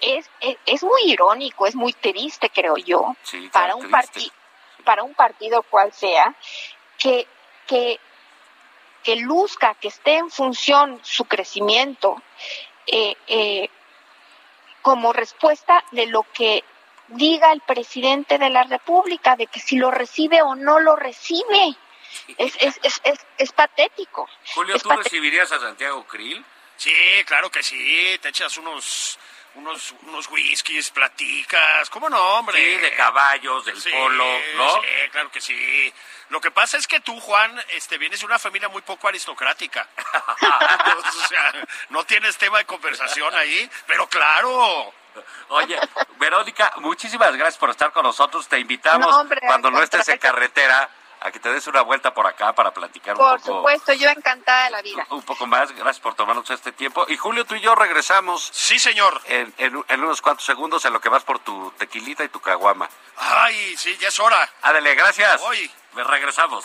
[0.00, 0.28] es,
[0.66, 3.14] es, muy irónico es muy triste creo yo
[3.52, 4.32] para un partido
[4.84, 6.34] para un partido cual sea
[6.98, 7.26] que
[7.66, 8.00] que
[9.04, 12.20] que luzca que esté en función su crecimiento
[14.82, 16.64] como respuesta de lo que
[17.10, 21.76] diga el presidente de la República de que si lo recibe o no lo recibe.
[22.38, 24.28] Es, es, es, es, es patético.
[24.54, 26.44] Julio, ¿tú recibirías a Santiago Krill?
[26.76, 26.92] Sí,
[27.26, 28.18] claro que sí.
[28.20, 29.18] Te echas unos
[29.54, 32.56] unos, unos whiskies, platicas, ¿cómo no, hombre?
[32.56, 34.24] Sí, de caballos, del polo,
[34.56, 34.74] ¿no?
[34.74, 35.92] Sí, claro que sí.
[36.28, 39.88] Lo que pasa es que tú, Juan, este, vienes de una familia muy poco aristocrática.
[40.98, 41.52] o sea,
[41.88, 44.94] no tienes tema de conversación ahí, pero claro.
[45.48, 45.78] Oye,
[46.18, 48.48] Verónica, muchísimas gracias por estar con nosotros.
[48.48, 49.14] Te invitamos
[49.46, 50.88] cuando no estés en carretera
[51.20, 53.30] a que te des una vuelta por acá para platicar un poco.
[53.30, 55.06] Por supuesto, yo encantada de la vida.
[55.10, 57.04] Un poco más, gracias por tomarnos este tiempo.
[57.08, 58.48] Y Julio, tú y yo regresamos.
[58.52, 59.20] Sí, señor.
[59.26, 62.88] En, en, unos cuantos segundos en lo que vas por tu tequilita y tu caguama.
[63.18, 64.48] Ay, sí, ya es hora.
[64.62, 65.40] Ándale, gracias.
[65.42, 65.70] Hoy.
[65.94, 66.64] Regresamos.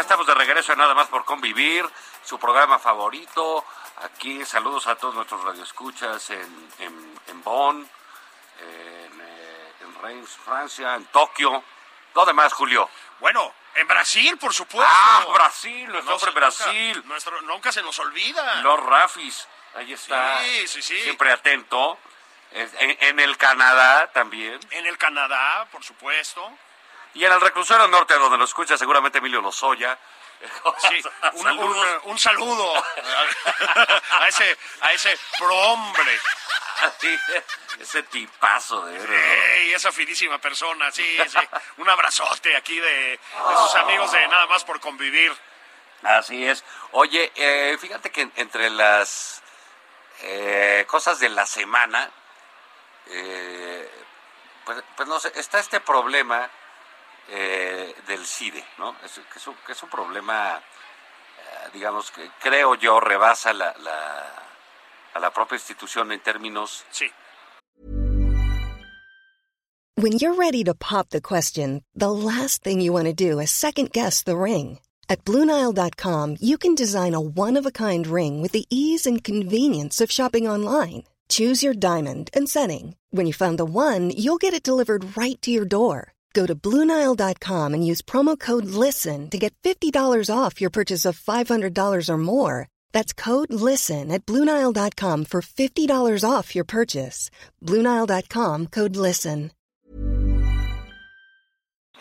[0.00, 1.86] Ya estamos de regreso Nada más por convivir,
[2.24, 3.66] su programa favorito.
[4.02, 7.76] Aquí saludos a todos nuestros radioescuchas en, en, en Bonn,
[8.60, 11.62] en, eh, en Reims, Francia, en Tokio.
[12.14, 12.88] ¿Dónde más, Julio?
[13.18, 14.90] Bueno, en Brasil, por supuesto.
[14.90, 16.96] Ah, Brasil, nuestro hombre Brasil.
[16.96, 18.62] Nunca, nuestro, nunca se nos olvida.
[18.62, 20.38] Los Rafis, ahí está.
[20.40, 20.98] Sí, sí, sí.
[21.02, 21.98] Siempre atento.
[22.52, 24.58] En, en, el Canadá también.
[24.70, 26.50] En el Canadá, por supuesto.
[27.14, 29.98] Y en el reclusero norte, donde lo escucha seguramente Emilio Lozoya.
[30.78, 31.02] Sí,
[31.34, 32.82] un, un, un, saludo
[34.20, 36.18] a ese, a ese prohombre.
[36.98, 37.18] Sí,
[37.78, 41.38] ese tipazo de sí, esa finísima persona, sí, sí.
[41.76, 43.18] Un abrazote aquí de, de
[43.58, 45.36] sus amigos de Nada más por convivir.
[46.02, 46.64] Así es.
[46.92, 49.42] Oye, eh, fíjate que entre las
[50.22, 52.10] eh, cosas de la semana,
[53.06, 53.90] eh,
[54.64, 56.50] pues, pues no sé, está este problema
[57.30, 58.96] eh, del CIDE, ¿no?
[59.04, 63.74] Es, que, es un, que es un problema, eh, digamos, que creo yo rebasa la,
[63.78, 64.50] la,
[65.14, 66.84] a la propia institución en términos...
[66.90, 67.06] Sí.
[69.96, 73.50] When you're ready to pop the question, the last thing you want to do is
[73.50, 74.78] second guess the ring.
[75.10, 80.48] At BlueNile.com, you can design a one-of-a-kind ring with the ease and convenience of shopping
[80.48, 81.04] online.
[81.28, 82.96] Choose your diamond and setting.
[83.10, 86.14] When you find the one, you'll get it delivered right to your door.
[86.32, 89.92] Go to Bluenile.com and use promo code LISTEN to get $50
[90.32, 92.68] off your purchase of $500 or more.
[92.92, 97.30] That's code LISTEN at Bluenile.com for $50 off your purchase.
[97.60, 99.50] Bluenile.com code LISTEN.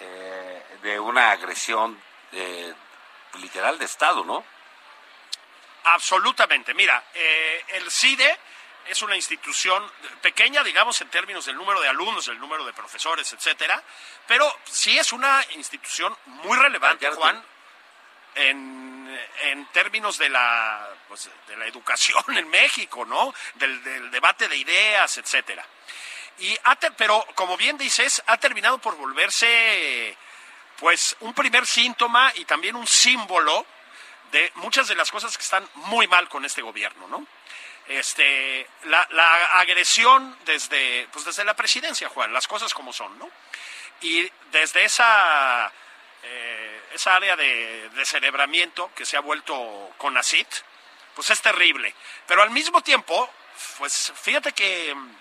[0.02, 1.98] Eh, de una agresión
[2.32, 2.74] eh,
[3.42, 4.44] literal de Estado, ¿no?
[5.84, 6.74] Absolutamente.
[6.74, 8.38] Mira, eh, el CIDE
[8.90, 9.90] es una institución
[10.22, 13.82] pequeña, digamos, en términos del número de alumnos, el número de profesores, etcétera,
[14.28, 17.44] pero sí es una institución muy relevante, Juan,
[18.36, 23.34] en, en, términos de la, pues, de la educación en México, ¿no?
[23.56, 25.66] Del, del, debate de ideas, etcétera.
[26.40, 30.18] Y ha ter- pero como bien dices, ha terminado por volverse
[30.78, 33.66] pues un primer síntoma y también un símbolo
[34.32, 37.28] de muchas de las cosas que están muy mal con este gobierno, ¿no?
[37.90, 43.28] Este, la, la agresión desde, pues desde la presidencia, Juan, las cosas como son, ¿no?
[44.02, 45.74] Y desde esa,
[46.22, 50.46] eh, esa área de descerebramiento que se ha vuelto con ACID,
[51.16, 51.96] pues es terrible.
[52.28, 53.28] Pero al mismo tiempo,
[53.80, 55.16] pues fíjate que mm,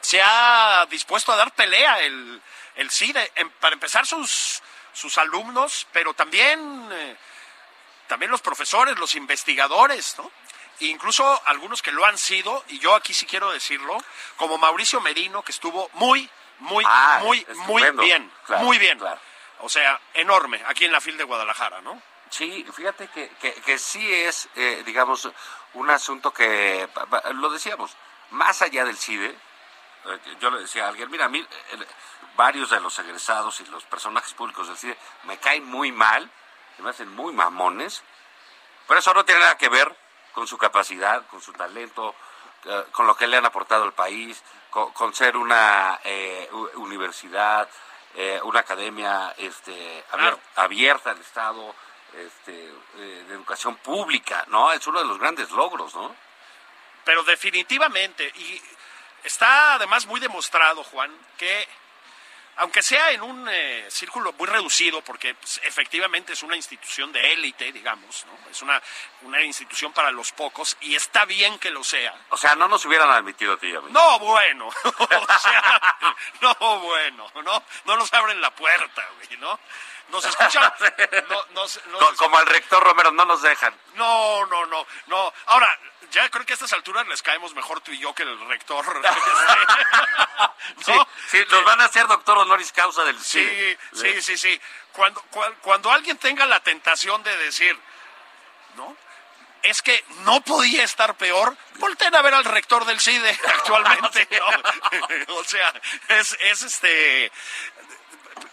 [0.00, 2.42] se ha dispuesto a dar pelea el,
[2.74, 4.60] el CIDE, para empezar sus,
[4.92, 7.16] sus alumnos, pero también, eh,
[8.08, 10.32] también los profesores, los investigadores, ¿no?
[10.80, 13.96] Incluso algunos que lo han sido, y yo aquí sí quiero decirlo,
[14.36, 18.98] como Mauricio Merino, que estuvo muy, muy, Ah, muy, muy bien, Claro, muy bien.
[18.98, 19.20] claro.
[19.60, 22.02] O sea, enorme, aquí en la FIL de Guadalajara, ¿no?
[22.30, 25.28] Sí, fíjate que, que, que sí es, eh, digamos,
[25.74, 26.88] un asunto que,
[27.34, 27.94] lo decíamos,
[28.30, 31.86] más allá del CIDE, eh, yo le decía a alguien, mira, a mí eh,
[32.34, 36.28] varios de los egresados y los personajes públicos del CIDE me caen muy mal,
[36.78, 38.02] me hacen muy mamones,
[38.88, 39.94] pero eso no tiene nada que ver
[40.32, 42.14] con su capacidad, con su talento,
[42.64, 47.68] eh, con lo que le han aportado al país, con, con ser una eh, universidad,
[48.14, 50.40] eh, una academia este, abier- Claro.
[50.56, 51.74] abierta al Estado,
[52.14, 52.52] este,
[52.96, 54.70] eh, de educación pública, ¿no?
[54.72, 56.14] Es uno de los grandes logros, ¿no?
[57.04, 58.62] Pero definitivamente, y
[59.24, 61.66] está además muy demostrado, Juan, que
[62.56, 67.32] aunque sea en un eh, círculo muy reducido, porque pues, efectivamente es una institución de
[67.32, 68.50] élite, digamos, ¿no?
[68.50, 68.80] es una,
[69.22, 72.14] una institución para los pocos, y está bien que lo sea.
[72.30, 73.90] O sea, no nos hubieran admitido a ti y a mí.
[73.90, 75.80] No, bueno, o sea,
[76.40, 79.58] no, bueno, no, no nos abren la puerta, güey, ¿no?
[80.08, 80.70] Nos escuchan,
[81.30, 83.74] no, nos- nos Co- Como al rector Romero, no nos dejan.
[83.94, 85.32] no, no, no, no.
[85.46, 85.78] Ahora,
[86.10, 88.84] ya creo que a estas alturas les caemos mejor tú y yo que el rector.
[90.84, 90.92] Sí,
[91.32, 93.78] Sí, nos van a hacer doctor honoris causa del Sí, CIDE.
[93.94, 94.60] sí, sí, sí.
[94.92, 97.76] Cuando, cual- cuando alguien tenga la tentación de decir,
[98.76, 98.94] ¿no?
[99.62, 104.28] Es que no podía estar peor, volteen a ver al rector del CIDE actualmente,
[105.28, 105.34] ¿no?
[105.36, 105.72] o sea,
[106.08, 107.32] es, es este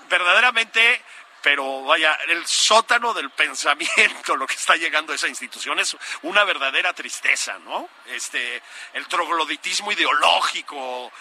[0.10, 1.04] verdaderamente,
[1.42, 6.44] pero vaya, el sótano del pensamiento, lo que está llegando a esa institución es una
[6.44, 7.90] verdadera tristeza, ¿no?
[8.08, 8.62] Este,
[8.94, 11.12] el trogloditismo ideológico,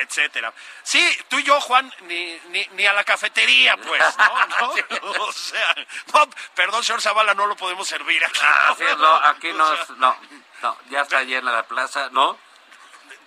[0.00, 0.52] etcétera.
[0.82, 4.46] Sí, tú y yo, Juan, ni, ni, ni a la cafetería, pues, ¿no?
[4.60, 5.24] ¿No?
[5.24, 5.74] O sea,
[6.14, 8.40] no, perdón, señor Zavala, no lo podemos servir aquí.
[8.42, 10.16] Ah, sí, no, aquí no, sea, no,
[10.62, 12.38] no, ya está llena la plaza, ¿no?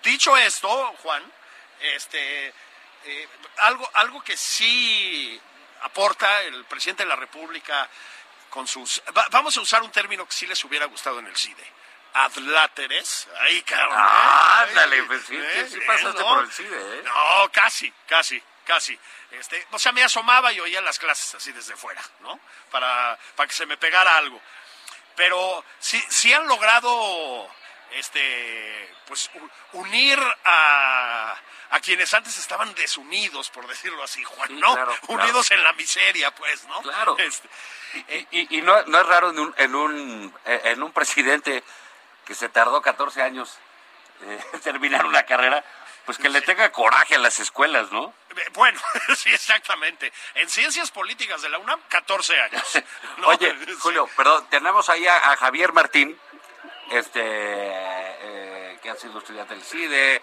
[0.04, 1.24] dicho esto, Juan,
[1.80, 2.48] este,
[3.06, 3.30] eh,
[3.60, 5.40] algo, algo que sí
[5.84, 7.88] aporta el presidente de la República
[8.50, 9.02] con sus...
[9.16, 11.72] va- vamos a usar un término que sí les hubiera gustado en el CIDE.
[12.14, 13.28] Adláteres.
[13.40, 13.90] Ay, cabrón.
[13.98, 14.70] Ah, ¿eh?
[14.70, 15.66] ándale, pues sí, ¿eh?
[15.70, 16.28] sí, sí pasaste ¿no?
[16.36, 17.02] por el CIDE, ¿eh?
[17.06, 18.98] No, casi, casi, casi.
[19.32, 22.40] Este, o sea, me asomaba y oía las clases así desde fuera, ¿no?
[22.70, 24.42] Para, para que se me pegara algo.
[25.16, 27.50] Pero sí, sí han logrado
[27.92, 29.30] este pues
[29.74, 31.36] unir a,
[31.72, 34.74] a quienes antes estaban desunidos, por decirlo así, Juan, ¿no?
[34.74, 34.96] claro.
[35.08, 36.82] Unidos en la miseria, pues, ¿no?
[36.82, 37.18] Claro.
[37.20, 37.50] Este,
[38.10, 41.62] Y, y- y no, no es raro en un, en, un, eh, en un presidente
[42.26, 43.58] que se tardó 14 años
[44.24, 45.64] eh, terminar una carrera,
[46.06, 48.14] pues que le tenga coraje a las escuelas, ¿no?
[48.36, 48.80] eh, bueno,
[49.16, 50.12] sí, exactamente.
[50.36, 52.84] En ciencias políticas de la UNAM, 14 años.
[53.18, 53.28] ¿no?
[53.28, 53.74] Oye, Sí.
[53.80, 56.20] Julio, perdón, tenemos ahí a, a Javier Martín,
[56.92, 60.22] este, eh, que ha sido estudiante del CIDE, eh,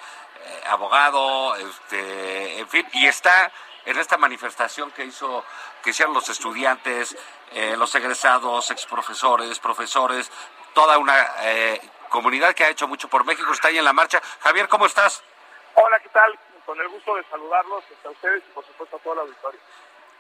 [0.69, 3.51] abogado, este, en fin, y está
[3.87, 5.45] en esta manifestación que hizo,
[5.83, 7.17] que hicieron los estudiantes,
[7.53, 10.31] eh, los egresados, exprofesores, profesores,
[10.75, 14.21] toda una eh, comunidad que ha hecho mucho por México, está ahí en la marcha.
[14.41, 15.23] Javier, ¿cómo estás?
[15.75, 16.39] Hola, ¿qué tal?
[16.67, 19.61] Con el gusto de saludarlos a ustedes y por supuesto a toda la auditorio.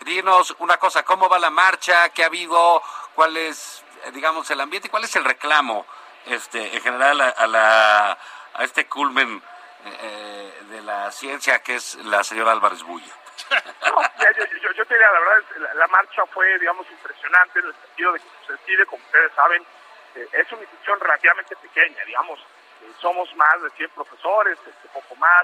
[0.00, 2.08] Dinos una cosa, ¿cómo va la marcha?
[2.10, 2.82] ¿Qué ha habido?
[3.14, 4.88] ¿Cuál es, eh, digamos, el ambiente?
[4.88, 5.84] ¿Cuál es el reclamo,
[6.26, 8.18] este, en general, a, a la,
[8.54, 9.42] a este culmen
[9.84, 13.12] eh, de la ciencia que es la señora Álvarez Bulla?
[13.86, 17.60] No, ya, yo, yo, yo te diría, la verdad, la, la marcha fue, digamos, impresionante
[17.60, 19.64] en el sentido de que pues, el CIDE, como ustedes saben,
[20.14, 25.14] eh, es una institución relativamente pequeña, digamos, eh, somos más de 100 profesores, este, poco
[25.16, 25.42] más,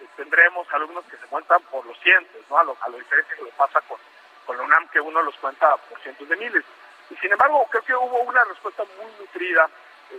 [0.00, 2.58] eh, tendremos alumnos que se cuentan por los cientos, ¿no?
[2.58, 3.98] A lo, a lo diferente que le pasa con,
[4.46, 6.64] con la UNAM, que uno los cuenta por cientos de miles.
[7.10, 9.68] Y sin embargo, creo que hubo una respuesta muy nutrida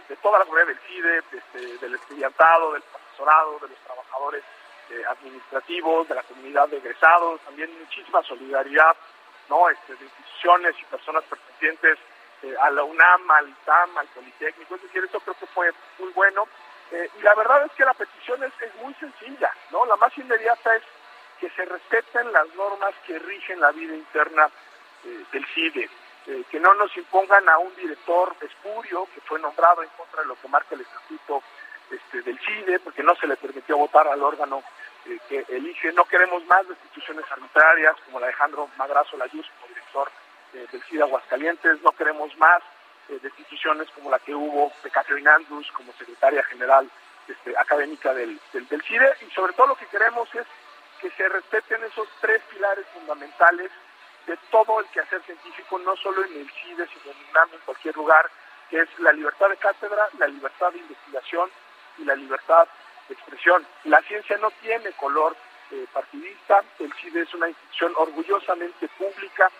[0.09, 4.43] de toda la comunidad del CIDE, este, del estudiantado, del profesorado, de los trabajadores
[5.09, 8.95] administrativos, de la comunidad de egresados, también muchísima solidaridad,
[9.49, 9.69] ¿no?
[9.69, 11.97] Este, de instituciones y personas pertenecientes
[12.45, 16.11] eh, a la UNAM, al ITAM, al Politécnico, es decir, eso creo que fue muy
[16.11, 16.47] bueno.
[16.91, 19.83] Eh, y la verdad es que la petición es, es muy sencilla, ¿no?
[19.87, 20.83] La más inmediata es
[21.39, 24.47] que se respeten las normas que rigen la vida interna
[25.05, 25.89] eh, del CIDE,
[26.49, 30.35] que no nos impongan a un director espurio que fue nombrado en contra de lo
[30.41, 31.43] que marca el estatuto
[31.91, 34.63] este, del CIDE, porque no se le permitió votar al órgano
[35.29, 35.93] que elige.
[35.93, 40.09] No queremos más destituciones arbitrarias como la de Alejandro Madrazo Layuz como director
[40.71, 42.61] del CIDE Aguascalientes, no queremos más
[43.21, 46.89] destituciones como la que hubo de Catherine Andrews como secretaria general
[47.27, 50.45] este, académica del, del, del CIDE, y sobre todo lo que queremos es
[51.01, 53.71] que se respeten esos tres pilares fundamentales
[54.25, 57.95] de todo el quehacer científico, no solo en el CIDE, sino en UNAM, en cualquier
[57.95, 58.29] lugar,
[58.69, 61.49] que es la libertad de cátedra, la libertad de investigación
[61.97, 62.67] y la libertad
[63.07, 63.65] de expresión.
[63.83, 65.35] La ciencia no tiene color
[65.71, 69.51] eh, partidista, el CIDE es una institución orgullosamente pública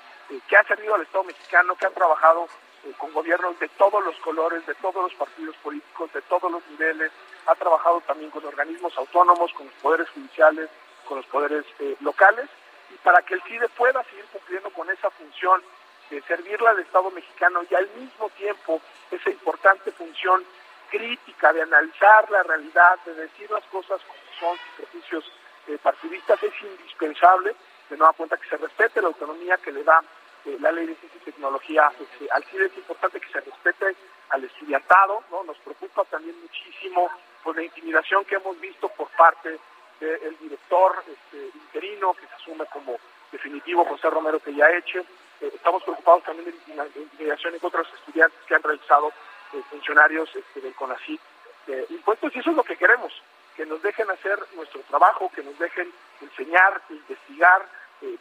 [0.47, 2.47] que ha servido al Estado mexicano, que ha trabajado
[2.85, 6.65] eh, con gobiernos de todos los colores, de todos los partidos políticos, de todos los
[6.67, 7.11] niveles,
[7.47, 10.69] ha trabajado también con organismos autónomos, con los poderes judiciales,
[11.07, 12.47] con los poderes eh, locales.
[12.93, 15.61] Y para que el CIDE pueda seguir cumpliendo con esa función
[16.09, 20.43] de servirle al Estado mexicano y al mismo tiempo esa importante función
[20.89, 25.31] crítica de analizar la realidad, de decir las cosas como son, sus prejuicios
[25.67, 27.55] eh, partidistas, es indispensable,
[27.89, 30.03] de nueva cuenta, que se respete la autonomía que le da
[30.45, 33.95] eh, la ley de ciencia y tecnología este, al CIDE, es importante que se respete
[34.29, 35.43] al estudiantado, ¿no?
[35.43, 37.09] Nos preocupa también muchísimo
[37.43, 39.59] pues, la intimidación que hemos visto por parte
[40.01, 42.97] el director este, interino que se asume como
[43.31, 44.99] definitivo, José Romero que ya hecho.
[45.41, 49.11] Eh, estamos preocupados también de intimidación en otros estudiantes que han realizado
[49.53, 51.21] eh, funcionarios este, del CONACYT
[51.67, 53.11] eh, impuestos y eso es lo que queremos,
[53.55, 57.67] que nos dejen hacer nuestro trabajo, que nos dejen enseñar, investigar,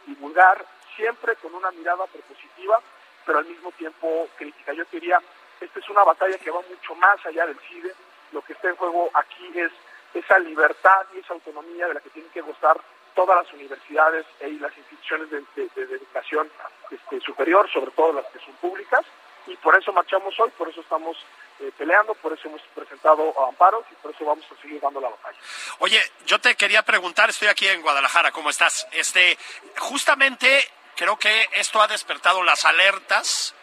[0.07, 2.79] divulgar, siempre con una mirada propositiva,
[3.25, 4.73] pero al mismo tiempo crítica.
[4.73, 5.19] Yo diría,
[5.59, 7.93] esta es una batalla que va mucho más allá del CIDE,
[8.31, 9.71] lo que está en juego aquí es
[10.13, 12.79] esa libertad y esa autonomía de la que tienen que gozar
[13.15, 16.49] todas las universidades y las instituciones de, educación
[16.91, 19.05] este, superior, sobre todo las que son públicas,
[19.47, 21.17] y por eso marchamos hoy, por eso estamos
[21.59, 25.09] eh, peleando, por eso hemos presentado amparos y por eso vamos a seguir dando la
[25.09, 25.37] batalla.
[25.79, 28.87] Oye, yo te quería preguntar, estoy aquí en Guadalajara, ¿cómo estás?
[28.91, 29.37] Este,
[29.77, 33.53] justamente creo que esto ha despertado las alertas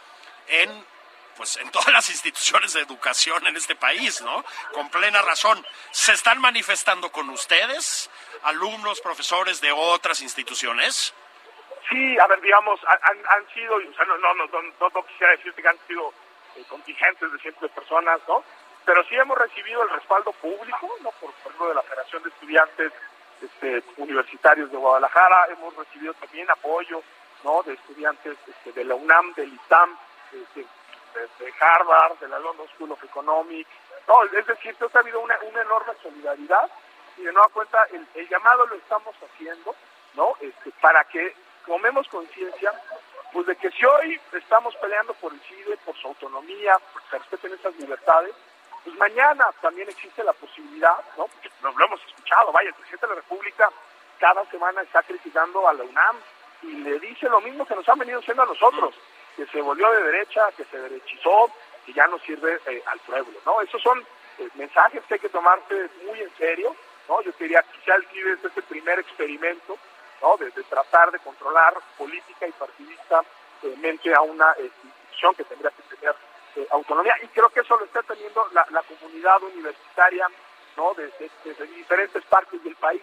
[0.48, 0.92] en
[1.36, 4.44] pues en todas las instituciones de educación en este país, ¿no?
[4.72, 5.64] Con plena razón.
[5.90, 8.10] ¿Se están manifestando con ustedes,
[8.42, 11.14] alumnos, profesores de otras instituciones?
[11.88, 15.62] Sí, a ver, digamos, han, han sido, o sea, no, no, no, no, quisiera decirte
[15.62, 16.12] que han sido
[16.56, 18.44] eh, contingentes de cientos de personas, ¿no?
[18.84, 21.10] Pero sí hemos recibido el respaldo público, ¿no?
[21.12, 22.92] Por ejemplo, de la Federación de Estudiantes
[23.40, 27.02] este, Universitarios de Guadalajara, hemos recibido también apoyo,
[27.44, 27.62] ¿no?
[27.62, 29.96] De estudiantes este, de la UNAM, del ITAM,
[30.32, 30.66] este,
[31.40, 33.70] de, Harvard, de la London School of Economics.
[34.08, 36.70] No, es decir, ha habido una, enorme solidaridad
[37.16, 39.74] y de nueva cuenta el, llamado lo estamos haciendo,
[40.14, 40.34] ¿no?
[40.40, 41.34] Este, para que
[41.66, 42.72] tomemos conciencia,
[43.32, 47.18] pues de que si hoy estamos peleando por el CIDE, por su autonomía, por que
[47.18, 48.34] respeten esas libertades,
[48.84, 51.26] pues mañana también existe la posibilidad, ¿no?
[51.26, 53.70] Porque lo hemos escuchado, vaya, el presidente de la República
[54.18, 56.16] cada semana está criticando a la UNAM
[56.62, 58.94] y le dice lo mismo que nos han venido haciendo a nosotros
[59.36, 61.50] que se volvió de derecha, que se derechizó,
[61.86, 63.60] que ya no sirve eh, al pueblo, ¿no?
[63.60, 63.98] Esos son
[64.38, 66.74] eh, mensajes que hay que tomarse muy en serio,
[67.08, 67.20] ¿no?
[67.22, 69.76] Yo diría quizá el CIDE es este primer experimento,
[70.20, 70.36] ¿no?
[70.36, 76.14] De, tratar de controlar política y partidistamente a una eh, institución que tendría que tener
[76.70, 80.28] autonomía, y creo que eso lo está teniendo la, comunidad universitaria,
[80.76, 80.92] ¿no?
[80.94, 81.30] Desde,
[81.66, 83.02] diferentes partes del país,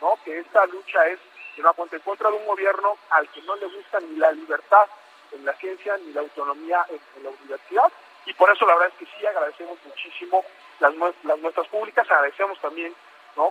[0.00, 0.14] ¿no?
[0.24, 1.18] Que esta lucha es,
[1.56, 4.86] que no en contra de un gobierno al que no le gusta ni la libertad
[5.32, 7.90] en la ciencia ni la autonomía en, la universidad.
[8.26, 10.44] Y por eso la verdad es que sí agradecemos muchísimo
[10.80, 12.94] las, las muestras públicas, agradecemos también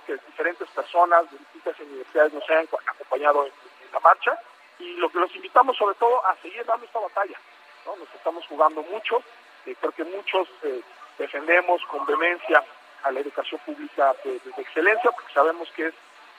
[0.05, 3.51] que diferentes personas de distintas universidades nos hayan acompañado en,
[3.93, 4.37] la marcha.
[4.79, 7.39] Y lo que los invitamos sobre todo a seguir dando esta batalla,
[7.85, 7.95] ¿no?
[7.95, 9.21] nos estamos jugando mucho,
[9.65, 10.81] eh, creo que muchos eh,
[11.17, 12.63] defendemos con vehemencia
[13.03, 15.93] a la educación pública de, excelencia porque sabemos que es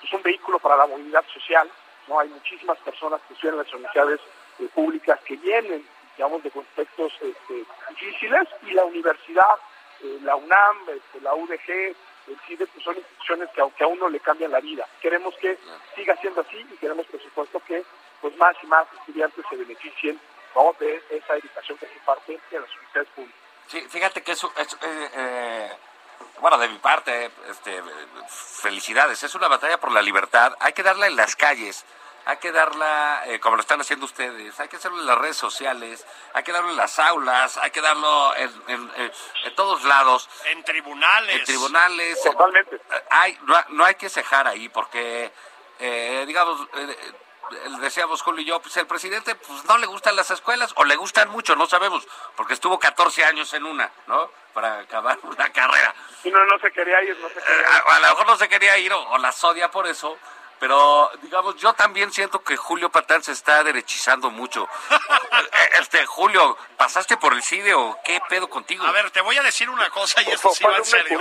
[0.07, 1.69] pues, un vehículo para la movilidad social,
[2.07, 4.21] no hay muchísimas personas que estudian en las universidades
[4.61, 5.85] eh, públicas que vienen,
[6.17, 9.57] digamos, de contextos este, difíciles y la universidad,
[10.03, 11.97] eh, la UNAM, este, la UDG,
[12.29, 14.87] el CIDE, pues son instituciones que aunque a uno le cambian la vida.
[15.01, 15.59] Queremos que
[15.95, 17.85] siga siendo así y queremos, por supuesto, que
[18.21, 20.21] pues más y más estudiantes se beneficien
[20.81, 23.41] de esa educación que se parte en las universidades públicas.
[23.67, 25.71] Sí, fíjate que eso, es, eh,
[26.49, 27.83] bueno, de mi parte, este,
[28.63, 29.21] felicidades.
[29.25, 30.55] Es una batalla por la libertad.
[30.61, 31.85] Hay que darle en las calles
[32.29, 35.37] hay que darla, eh, como lo están haciendo ustedes, hay que hacerlo en las redes
[35.37, 39.13] sociales, hay que darlo en las aulas, hay que darlo en, en- en-
[39.45, 41.37] en todos lados, En tribunales.
[41.37, 42.21] en tribunales.
[42.21, 42.81] Totalmente.
[43.11, 45.33] Hay, no, no hay que cejar ahí, porque,
[45.79, 47.13] eh, digamos, eh, eh,
[47.81, 50.97] decíamos Julio y yo, pues el presidente pues no le gustan las escuelas, o le
[50.97, 54.31] gustan mucho, no sabemos, porque estuvo 14 años en una, ¿no?
[54.53, 55.95] Para acabar una carrera.
[56.25, 57.67] Y no, no se quería ir, no se Eh, quería ir.
[57.67, 60.19] a, a lo mejor no se quería ir o, o las odia por eso,
[60.59, 64.69] pero digamos, yo también siento que Julio Patán se está derechizando mucho.
[65.37, 68.85] Eh, este, Julio, ¿pasaste por el CIDE o qué pedo contigo?
[68.85, 71.19] A ver, te voy a decir una cosa y esto sí va en alumno serio.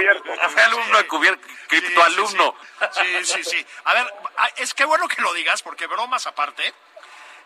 [0.49, 2.55] Fue alumno encubierto, criptoalumno.
[2.91, 3.65] Sí, sí, sí, sí.
[3.83, 6.73] A ver, ah, es que bueno que lo digas, porque bromas aparte,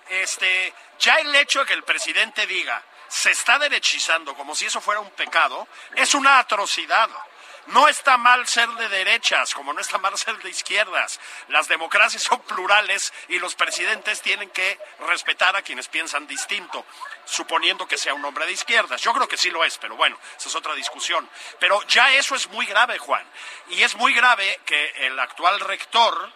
[0.09, 4.79] este, ya el hecho de que el presidente diga se está derechizando como si eso
[4.79, 7.09] fuera un pecado, es una atrocidad.
[7.69, 11.19] No está mal ser de derechas, como no está mal ser de izquierdas.
[11.49, 16.83] Las democracias son plurales y los presidentes tienen que respetar a quienes piensan distinto,
[17.25, 19.01] suponiendo que sea un hombre de izquierdas.
[19.01, 21.29] Yo creo que sí lo es, pero bueno, esa es otra discusión.
[21.59, 23.25] Pero ya eso es muy grave, Juan.
[23.69, 26.31] Y es muy grave que el actual rector,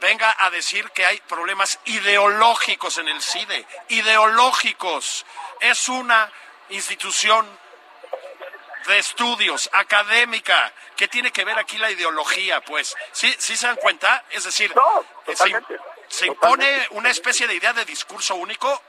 [0.00, 3.66] venga a decir que hay problemas ideológicos en el CIDE.
[3.88, 5.26] Ideológicos.
[5.60, 6.32] Es una
[6.70, 7.46] institución
[8.86, 12.96] de estudios, académica, que tiene que ver aquí la ideología, pues.
[13.12, 14.24] ¿Sí, sí se dan cuenta?
[14.30, 15.04] Es decir, No,
[16.08, 18.82] se, impone una especie de idea de discurso único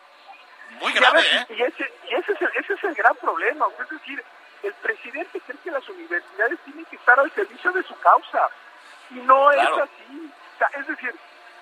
[0.82, 1.46] muy grave, ¿eh?
[1.50, 3.66] y ese, y ese, es el, ese es el gran problema.
[3.82, 4.24] Es decir,
[4.64, 8.48] el presidente cree que las universidades tienen que estar al servicio de su causa.
[9.12, 9.76] Y no Claro.
[9.76, 10.32] es así.
[10.56, 11.14] O sea, es decir,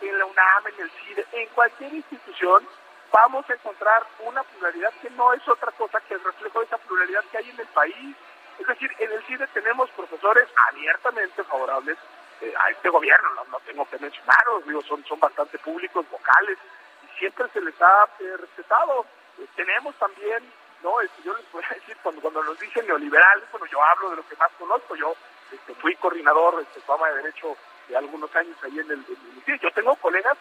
[0.02, 2.68] en la UNAM, en el CIDE, en cualquier institución,
[3.12, 6.78] vamos a encontrar una pluralidad que no es otra cosa que el reflejo de esa
[6.78, 8.16] pluralidad que hay en el país.
[8.60, 11.98] Es decir, en el CIDE tenemos profesores abiertamente favorables
[12.42, 16.58] eh, a este gobierno, no, no tengo que mencionarlos, digo, son, son bastante públicos, vocales,
[17.04, 19.06] y siempre se les ha eh, respetado.
[19.40, 20.44] Eh, tenemos también,
[20.84, 21.02] ¿no?
[21.02, 24.18] Este, yo les voy a decir, cuando, cuando nos dicen neoliberales, bueno, yo hablo de
[24.18, 25.16] lo que más conozco, yo
[25.52, 29.44] este, fui coordinador este, Fama de Derecho de algunos años ahí en el, en el
[29.46, 29.60] CIDE.
[29.60, 30.38] Yo tengo colegas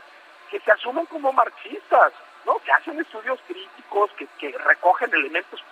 [0.51, 2.12] que se asumen como marxistas,
[2.47, 2.59] ¿no?
[2.61, 5.62] Que hacen estudios críticos, que, recogen elementos,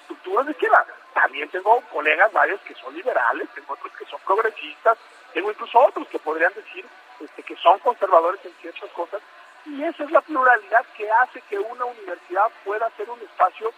[0.00, 0.86] estructuras de izquierda.
[1.12, 4.98] También tengo colegas varios que son liberales, tengo otros que son progresistas,
[5.34, 6.84] tengo incluso otros que podrían decir
[7.20, 9.20] este, que son conservadores en ciertas cosas.
[9.66, 13.72] Y esa es la pluralidad que hace que una universidad pueda ser un espacio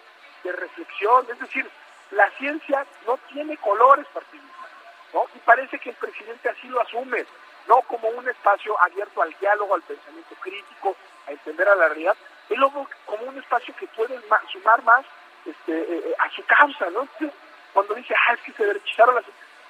[0.44, 1.26] de reflexión.
[1.30, 1.68] Es decir,
[2.12, 4.70] la ciencia no tiene colores partidistas,
[5.12, 5.26] ¿no?
[5.34, 7.26] Y parece que el presidente así lo asume,
[7.68, 10.96] no como un espacio abierto al diálogo, al pensamiento crítico,
[11.26, 12.16] a entender a la realidad,
[12.50, 15.04] y luego como un espacio que puede ma- sumar más
[15.46, 17.08] este, eh, eh, a su causa, ¿no?
[17.72, 19.24] Cuando dice, ah, es que se derechizaron las...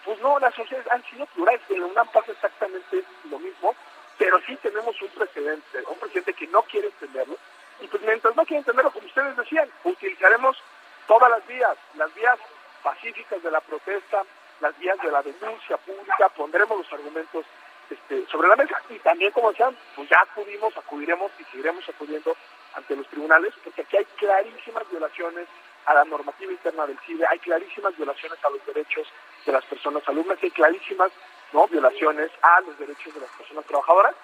[0.05, 3.75] Pues no, las sociedades han sido plurales, en la UNAM pasa exactamente lo mismo,
[4.18, 7.39] pero sí tenemos un precedente, un presidente que no quiere entenderlo,
[7.81, 10.59] y pues mientras no quiere entenderlo, como ustedes decían, utilizaremos
[11.07, 12.39] todas las vías, las vías
[12.83, 14.22] pacíficas de la protesta,
[14.61, 17.47] las vías de la denuncia pública, pondremos los argumentos
[17.89, 22.37] este, sobre la mesa y también, como decían, pues ya acudimos, acudiremos y seguiremos acudiendo
[22.77, 25.47] ante los tribunales, porque aquí hay clarísimas violaciones
[25.87, 29.07] a la normativa interna del CIDE, hay clarísimas violaciones a los derechos
[29.45, 31.11] de las personas alumnas, hay clarísimas
[31.53, 31.66] ¿no?
[31.68, 34.14] violaciones a los derechos de las personas trabajadoras,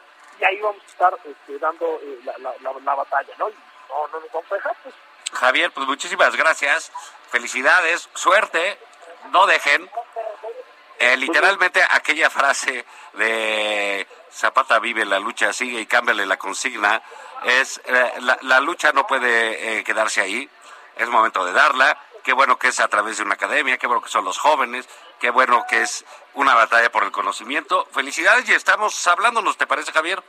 [0.40, 3.50] y ahí vamos a estar este, dando eh, la, la- la- la batalla, ¿no?
[3.50, 3.54] Y
[3.90, 4.94] no, no nos vamos a dejar, pues
[5.32, 6.90] Javier, pues muchísimas gracias.
[7.30, 8.78] Felicidades, suerte,
[9.30, 9.88] no dejen.
[10.98, 12.84] Eh, literalmente aquella frase
[13.14, 17.02] de Zapata vive, la lucha sigue y cámbiale la consigna,
[17.44, 20.48] es eh, la, la lucha no puede eh, quedarse ahí,
[20.96, 21.98] es momento de darla.
[22.22, 24.86] Qué bueno que es a través de una academia, qué bueno que son los jóvenes,
[25.18, 26.04] qué bueno que es
[26.34, 27.86] una batalla por el conocimiento.
[27.92, 30.22] Felicidades y estamos hablándonos, ¿te parece Javier?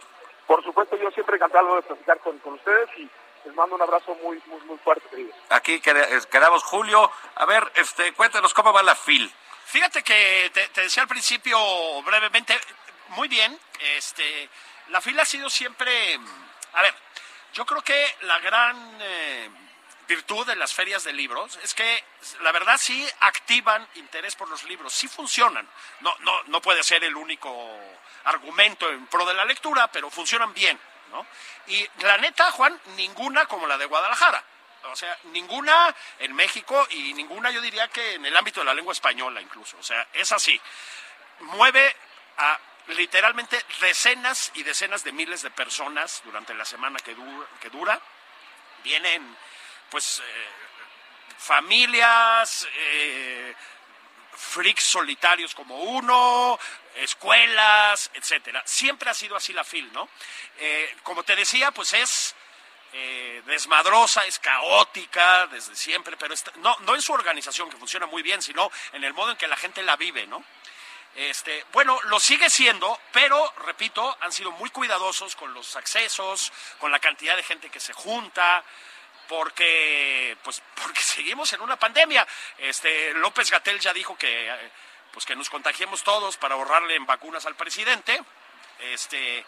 [0.47, 3.10] Por supuesto, yo siempre encantado de platicar con, con ustedes y
[3.43, 5.36] les mando un abrazo muy, muy, muy fuerte, queridos.
[5.49, 7.12] Aquí eh, quedamos Julio.
[7.36, 9.32] A ver, este, cuéntanos cómo va la FIL.
[9.66, 12.59] Fíjate que te, decía al principio brevemente,
[13.09, 14.49] muy bien, este,
[14.89, 16.20] la fila ha sido siempre,
[16.74, 16.93] a ver,
[17.53, 19.49] yo creo que la gran eh,
[20.07, 22.03] virtud de las ferias de libros es que
[22.41, 25.68] la verdad sí activan interés por los libros, sí funcionan.
[26.01, 27.51] No, no, no puede ser el único
[28.26, 30.80] argumento en pro de la lectura, pero funcionan bien,
[31.12, 31.26] ¿no?
[31.68, 34.43] Y la neta, Juan, ninguna como la de Guadalajara.
[34.86, 38.73] O sea, ninguna en México y ninguna yo diría que en el ámbito de la
[38.73, 39.77] lengua española incluso.
[39.77, 40.59] O sea, es así.
[41.39, 41.95] Mueve
[42.38, 47.47] a literalmente decenas y decenas de miles de personas durante la semana que dura.
[47.59, 47.99] Que dura.
[48.84, 49.38] Vienen,
[49.89, 50.49] pues, eh,
[51.38, 53.55] familias, eh,
[54.34, 56.59] freaks solitarios como uno,
[56.95, 58.61] escuelas, etcétera.
[58.65, 60.09] Siempre ha sido así la FIL, ¿no?
[60.57, 62.36] Eh, como te decía, pues es
[62.94, 68.22] eh, desmadrosa, es caótica desde siempre, pero no, no en su organización, que funciona muy
[68.22, 70.44] bien, sino en el modo en que la gente la vive, ¿no?
[71.16, 76.92] Este, bueno, lo sigue siendo, pero repito, han sido muy cuidadosos con los accesos, con
[76.92, 78.64] la cantidad de gente que se junta,
[79.28, 82.28] porque pues porque seguimos en una pandemia.
[82.58, 84.72] Este López Gatel ya dijo que
[85.12, 88.22] pues que nos contagiemos todos para ahorrarle en vacunas al presidente.
[88.80, 89.46] Este,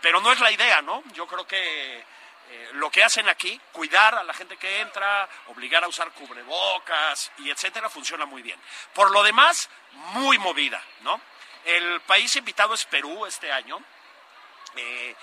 [0.00, 1.02] pero no es la idea, ¿no?
[1.12, 2.04] Yo creo que
[2.50, 7.32] eh, lo que hacen aquí, cuidar a la gente que entra, obligar a usar cubrebocas
[7.38, 8.60] y etcétera, funciona muy bien.
[8.92, 9.68] Por lo demás,
[10.12, 11.20] muy movida, ¿no?
[11.64, 13.78] El país invitado es Perú este año.
[14.76, 15.16] Eh,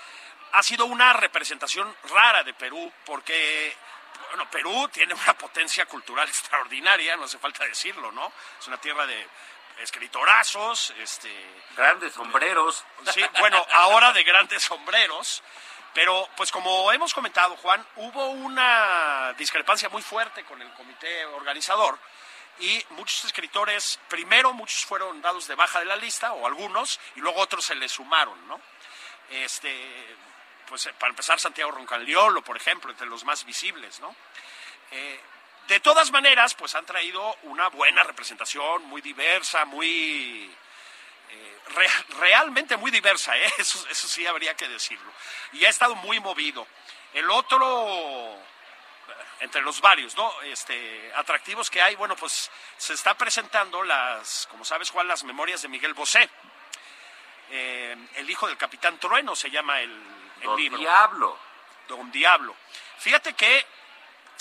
[0.52, 3.76] ha sido una representación rara de Perú porque
[4.30, 8.32] bueno, Perú tiene una potencia cultural extraordinaria, no hace falta decirlo, ¿no?
[8.58, 9.26] Es una tierra de
[9.80, 11.30] escritorazos, este
[11.76, 12.84] grandes sombreros.
[13.12, 15.42] Sí, bueno, ahora de grandes sombreros.
[15.94, 21.98] Pero, pues como hemos comentado, Juan, hubo una discrepancia muy fuerte con el comité organizador
[22.58, 27.20] y muchos escritores, primero muchos fueron dados de baja de la lista, o algunos, y
[27.20, 28.60] luego otros se les sumaron, ¿no?
[29.30, 30.16] Este,
[30.68, 34.14] pues para empezar, Santiago Roncaliolo, por ejemplo, entre los más visibles, ¿no?
[34.90, 35.20] Eh,
[35.68, 40.50] de todas maneras, pues han traído una buena representación, muy diversa, muy
[41.30, 41.60] eh,
[42.18, 43.52] realmente muy diversa, ¿eh?
[43.58, 45.10] eso, eso sí habría que decirlo.
[45.52, 46.66] Y ha estado muy movido.
[47.14, 48.38] El otro,
[49.40, 50.32] entre los varios ¿no?
[50.42, 55.62] este, atractivos que hay, bueno, pues se está presentando las, como sabes Juan, las memorias
[55.62, 56.28] de Miguel Bosé.
[57.50, 59.90] Eh, el hijo del capitán Trueno se llama el,
[60.40, 60.78] el Don libro.
[60.78, 61.38] Diablo.
[61.88, 62.56] Don Diablo.
[62.98, 63.66] Fíjate que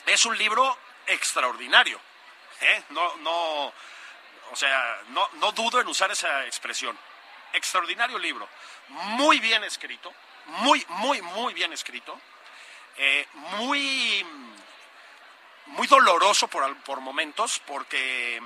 [0.05, 0.77] es un libro
[1.07, 1.99] extraordinario.
[2.61, 2.83] ¿eh?
[2.89, 3.73] No,
[4.51, 6.97] o sea, no dudo en usar esa expresión.
[7.53, 8.47] Extraordinario libro.
[8.89, 10.13] Muy bien escrito.
[10.45, 12.19] Muy, muy, muy bien escrito.
[12.97, 14.25] Eh, muy,
[15.67, 18.41] muy doloroso por, por momentos, porque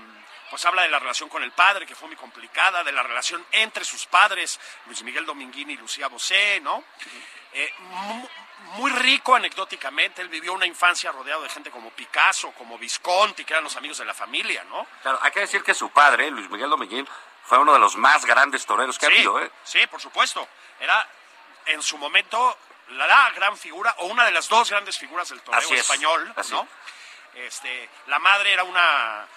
[0.55, 3.45] pues habla de la relación con el padre, que fue muy complicada, de la relación
[3.51, 6.81] entre sus padres, Luis Miguel Dominguín y Lucía Bosé, ¿no?
[7.51, 8.27] Eh, mu-
[8.77, 13.51] muy rico anecdóticamente, él vivió una infancia rodeado de gente como Picasso, como Visconti, que
[13.51, 14.87] eran los amigos de la familia, ¿no?
[15.01, 17.05] Claro, hay que decir que su padre, Luis Miguel Dominguín,
[17.43, 19.51] fue uno de los más grandes toreros que ha habido, ¿eh?
[19.65, 20.47] sí, por supuesto.
[20.79, 21.05] Era
[21.65, 22.57] en su momento
[22.91, 26.33] la, la gran figura, o una de las dos grandes figuras del es, español.
[26.51, 26.67] ¿no?
[27.33, 29.27] Este, la madre era una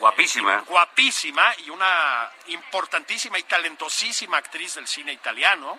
[0.00, 0.60] Guapísima.
[0.66, 5.78] guapísima y una importantísima y talentosísima actriz del cine italiano.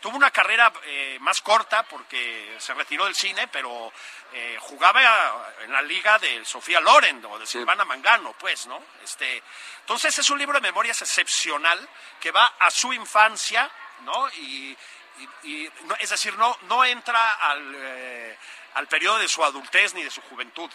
[0.00, 3.92] Tuvo una carrera eh, más corta porque se retiró del cine, pero
[4.32, 8.82] eh, jugaba en la liga de Sofía Loren o de Silvana Mangano, pues, ¿no?
[9.04, 9.42] Este,
[9.80, 11.86] entonces es un libro de memorias excepcional
[12.18, 14.26] que va a su infancia, ¿no?
[14.36, 14.74] Y,
[15.18, 18.38] y- y no- es decir, no, no entra al, eh,
[18.74, 20.70] al periodo de su adultez ni de su juventud.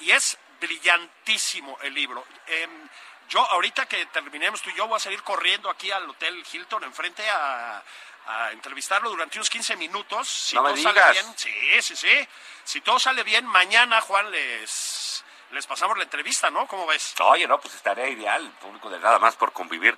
[0.00, 2.24] Y es brillantísimo el libro.
[2.46, 2.88] Em,
[3.28, 6.84] yo ahorita que terminemos tú y yo voy a salir corriendo aquí al Hotel Hilton
[6.84, 7.82] enfrente a,
[8.26, 10.28] a entrevistarlo durante unos 15 minutos.
[10.28, 11.12] Si No me todo sale digas.
[11.12, 12.28] bien, sí, sí, sí.
[12.64, 16.66] Si todo sale bien, mañana, Juan, les, les pasamos la entrevista, ¿no?
[16.66, 17.14] ¿Cómo ves?
[17.20, 18.44] Oye, no, pues estaría ideal.
[18.44, 19.96] El público de nada más por convivir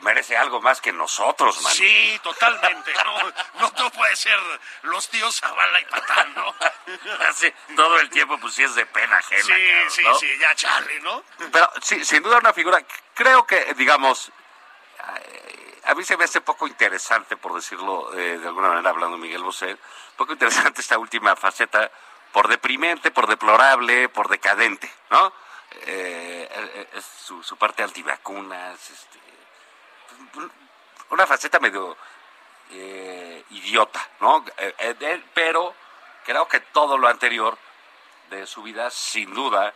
[0.00, 1.72] merece algo más que nosotros, man.
[1.72, 2.92] Sí, totalmente.
[3.04, 4.38] No, no todo puede ser
[4.82, 6.54] los tíos Zavala y Patán, ¿no?
[7.28, 9.42] Así, todo el tiempo, pues sí es de pena ajena.
[9.42, 10.14] Sí, cabrón, sí, ¿no?
[10.18, 11.22] sí, ya chale, ¿no?
[11.52, 12.78] Pero sí, sin duda una figura,
[13.14, 14.30] creo que, digamos,
[15.18, 19.16] eh, a mí se me hace poco interesante, por decirlo eh, de alguna manera, hablando
[19.16, 19.76] Miguel Bosé,
[20.16, 21.90] poco interesante esta última faceta,
[22.32, 25.32] por deprimente, por deplorable, por decadente, ¿no?
[25.86, 29.18] Eh, eh, su, su parte antivacunas, este,
[31.10, 31.96] una faceta medio
[32.70, 34.44] eh, idiota, ¿no?
[34.56, 35.74] Eh, eh, pero
[36.24, 37.56] creo que todo lo anterior
[38.30, 39.72] de su vida, sin duda,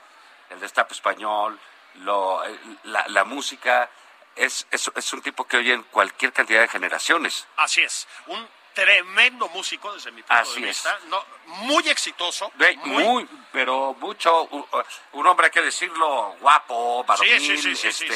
[0.50, 1.58] el destape español,
[1.94, 2.42] lo,
[2.84, 3.88] la, la música,
[4.34, 7.46] es, es, es un tipo que oye en cualquier cantidad de generaciones.
[7.56, 10.76] Así es, un tremendo músico desde mi punto Así de es.
[10.76, 14.44] vista, no, muy exitoso, muy, Muy, pero mucho,
[15.12, 18.06] un hombre, hay que decirlo, guapo, varonil, Sí, sí, sí, sí,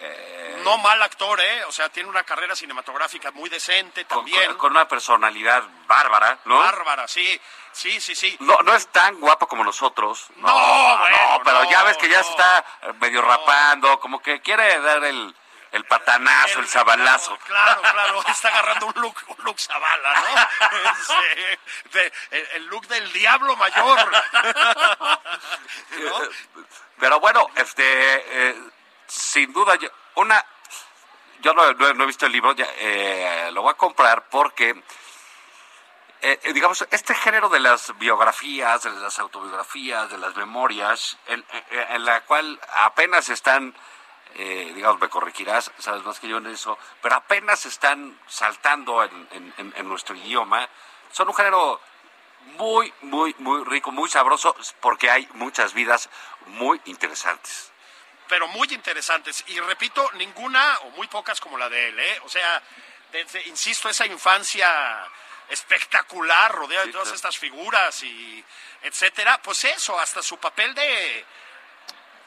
[0.00, 1.64] este, no mal actor, ¿eh?
[1.64, 6.58] O sea, tiene una carrera cinematográfica muy decente también, con- con una personalidad bárbara, ¿no?
[6.58, 7.40] bárbara, sí,
[7.72, 8.36] sí, sí, sí.
[8.40, 10.26] No, no es tan guapo como nosotros.
[10.36, 12.24] No, bueno, pero no, ya ves que ya no.
[12.24, 12.64] se está
[13.00, 15.34] medio rapando, como que quiere dar el,
[15.72, 17.36] el patanazo, el, sabalazo.
[17.46, 20.48] Claro, claro, está agarrando un look, un look Zavala, ¿no?
[21.92, 24.10] De- el, el look del diablo mayor.
[25.98, 26.20] ¿No?
[26.98, 28.56] Pero bueno, este, eh,
[29.06, 30.44] sin duda, yo, una,
[31.40, 34.70] yo no, no- he visto el libro, ya, eh, lo voy a comprar porque,
[36.22, 41.44] eh, eh, digamos, este género de las biografías, de las autobiografías, de las memorias, en,
[41.70, 43.74] en la cual apenas están,
[44.34, 49.54] eh, digamos, me corregirás, sabes más que yo en eso, pero apenas están saltando en-
[49.76, 50.68] en nuestro idioma,
[51.12, 51.80] son un género
[52.58, 56.08] muy, muy, muy rico, muy sabroso, porque hay muchas vidas
[56.46, 57.72] muy interesantes.
[58.28, 59.44] Pero muy interesantes.
[59.48, 62.20] Y repito, ninguna o muy pocas como la de él, ¿eh?
[62.24, 62.62] O sea,
[63.12, 65.06] desde, insisto, esa infancia
[65.48, 67.16] espectacular, rodeada Sí, de todas claro.
[67.16, 68.44] estas figuras y
[68.82, 71.24] etcétera, pues eso, hasta su papel de...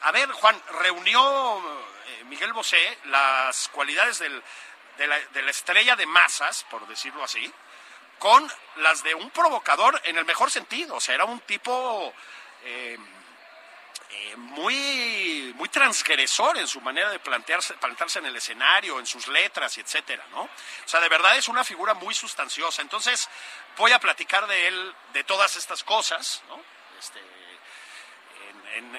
[0.02, 1.58] A ver, Juan, reunió
[2.06, 4.42] eh, Miguel Bosé las cualidades del-
[4.96, 7.52] de, la, de la estrella de masas, por decirlo así,
[8.18, 10.96] con las de un provocador en el mejor sentido.
[10.96, 12.12] O sea, era un tipo...
[12.64, 12.98] eh,
[14.12, 19.28] eh, muy, muy transgresor en su manera de plantearse, plantarse en el escenario, en sus
[19.28, 20.42] letras y etcétera, ¿no?
[20.42, 20.48] O
[20.86, 22.82] sea, de verdad es una figura muy sustanciosa.
[22.82, 23.28] Entonces,
[23.76, 26.60] voy a platicar de él, de todas estas cosas, ¿no?
[26.98, 27.20] Este,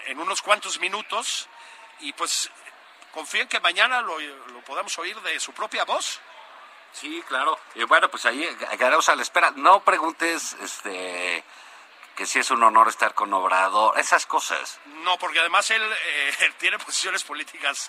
[0.07, 1.49] en, unos cuantos minutos.
[1.99, 2.49] Y pues,
[3.12, 6.22] confío en que mañana lo, lo podamos oír de su propia voz.
[6.93, 7.59] Sí, claro.
[7.76, 8.47] Y bueno, pues ahí
[8.78, 9.51] quedaremos a la espera.
[9.51, 11.43] No preguntes, este,
[12.22, 14.80] que si es un honor estar con Obrador, esas cosas.
[15.03, 17.88] No, porque además él eh, tiene posiciones políticas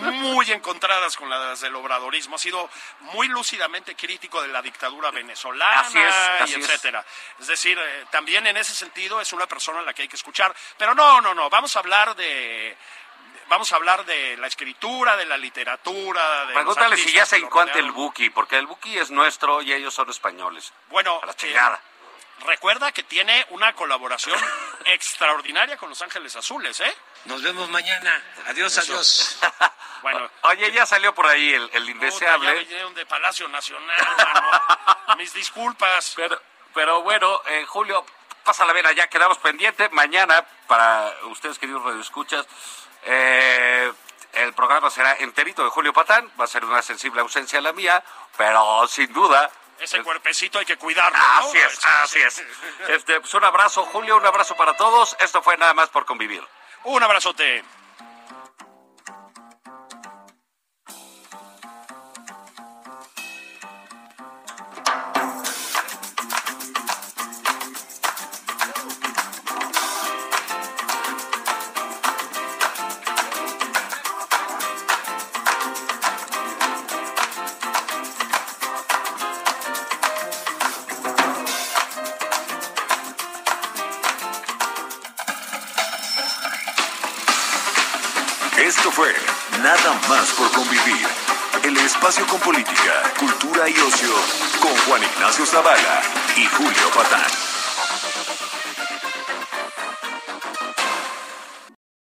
[0.00, 2.36] muy encontradas con las del obradorismo.
[2.36, 2.70] Ha sido
[3.00, 7.04] muy lúcidamente crítico de la dictadura venezolana Así es, así y etcétera.
[7.38, 10.16] Es, decir, eh, también en ese sentido es una persona a la que hay que
[10.16, 10.56] escuchar.
[10.78, 11.50] Pero no, no, no.
[11.50, 12.78] Vamos a hablar de
[13.48, 16.46] vamos a hablar de la escritura, de la literatura.
[16.46, 17.92] De Pregúntale si ya se encuentra el.
[17.92, 20.72] Buki, porque el Buki es nuestro y ellos son españoles.
[20.88, 21.78] Bueno, A la eh, chingada.
[22.46, 24.38] Recuerda que tiene una colaboración
[24.86, 26.96] extraordinaria con Los Ángeles Azules, ¿eh?
[27.24, 28.22] Nos vemos mañana.
[28.46, 29.38] Adiós, adiós.
[30.00, 32.54] Bueno, Oye, ya salió por ahí el, el Puta, ya indeseable.
[32.60, 35.16] vinieron de Palacio Nacional, mano.
[35.16, 36.12] Mis disculpas.
[36.14, 36.40] Pero,
[36.72, 38.06] pero bueno, eh, Julio,
[38.44, 39.90] pásala bien allá, quedamos pendientes.
[39.90, 42.46] Mañana, para ustedes, queridos radioescuchas,
[43.06, 43.92] eh,
[44.34, 46.30] el programa será enterito de Julio Patán.
[46.40, 48.04] Va a ser una sensible ausencia la mía,
[48.36, 49.50] pero sin duda.
[49.80, 51.48] Ese cuerpecito hay que cuidarlo, ¿no?
[51.48, 52.42] Así es, así es.
[52.88, 55.16] Este, pues un abrazo, Julio, un abrazo para todos.
[55.20, 56.42] Esto fue nada más por convivir.
[56.84, 57.64] Un abrazote.
[95.44, 96.02] Zavala
[96.36, 96.77] y Julio.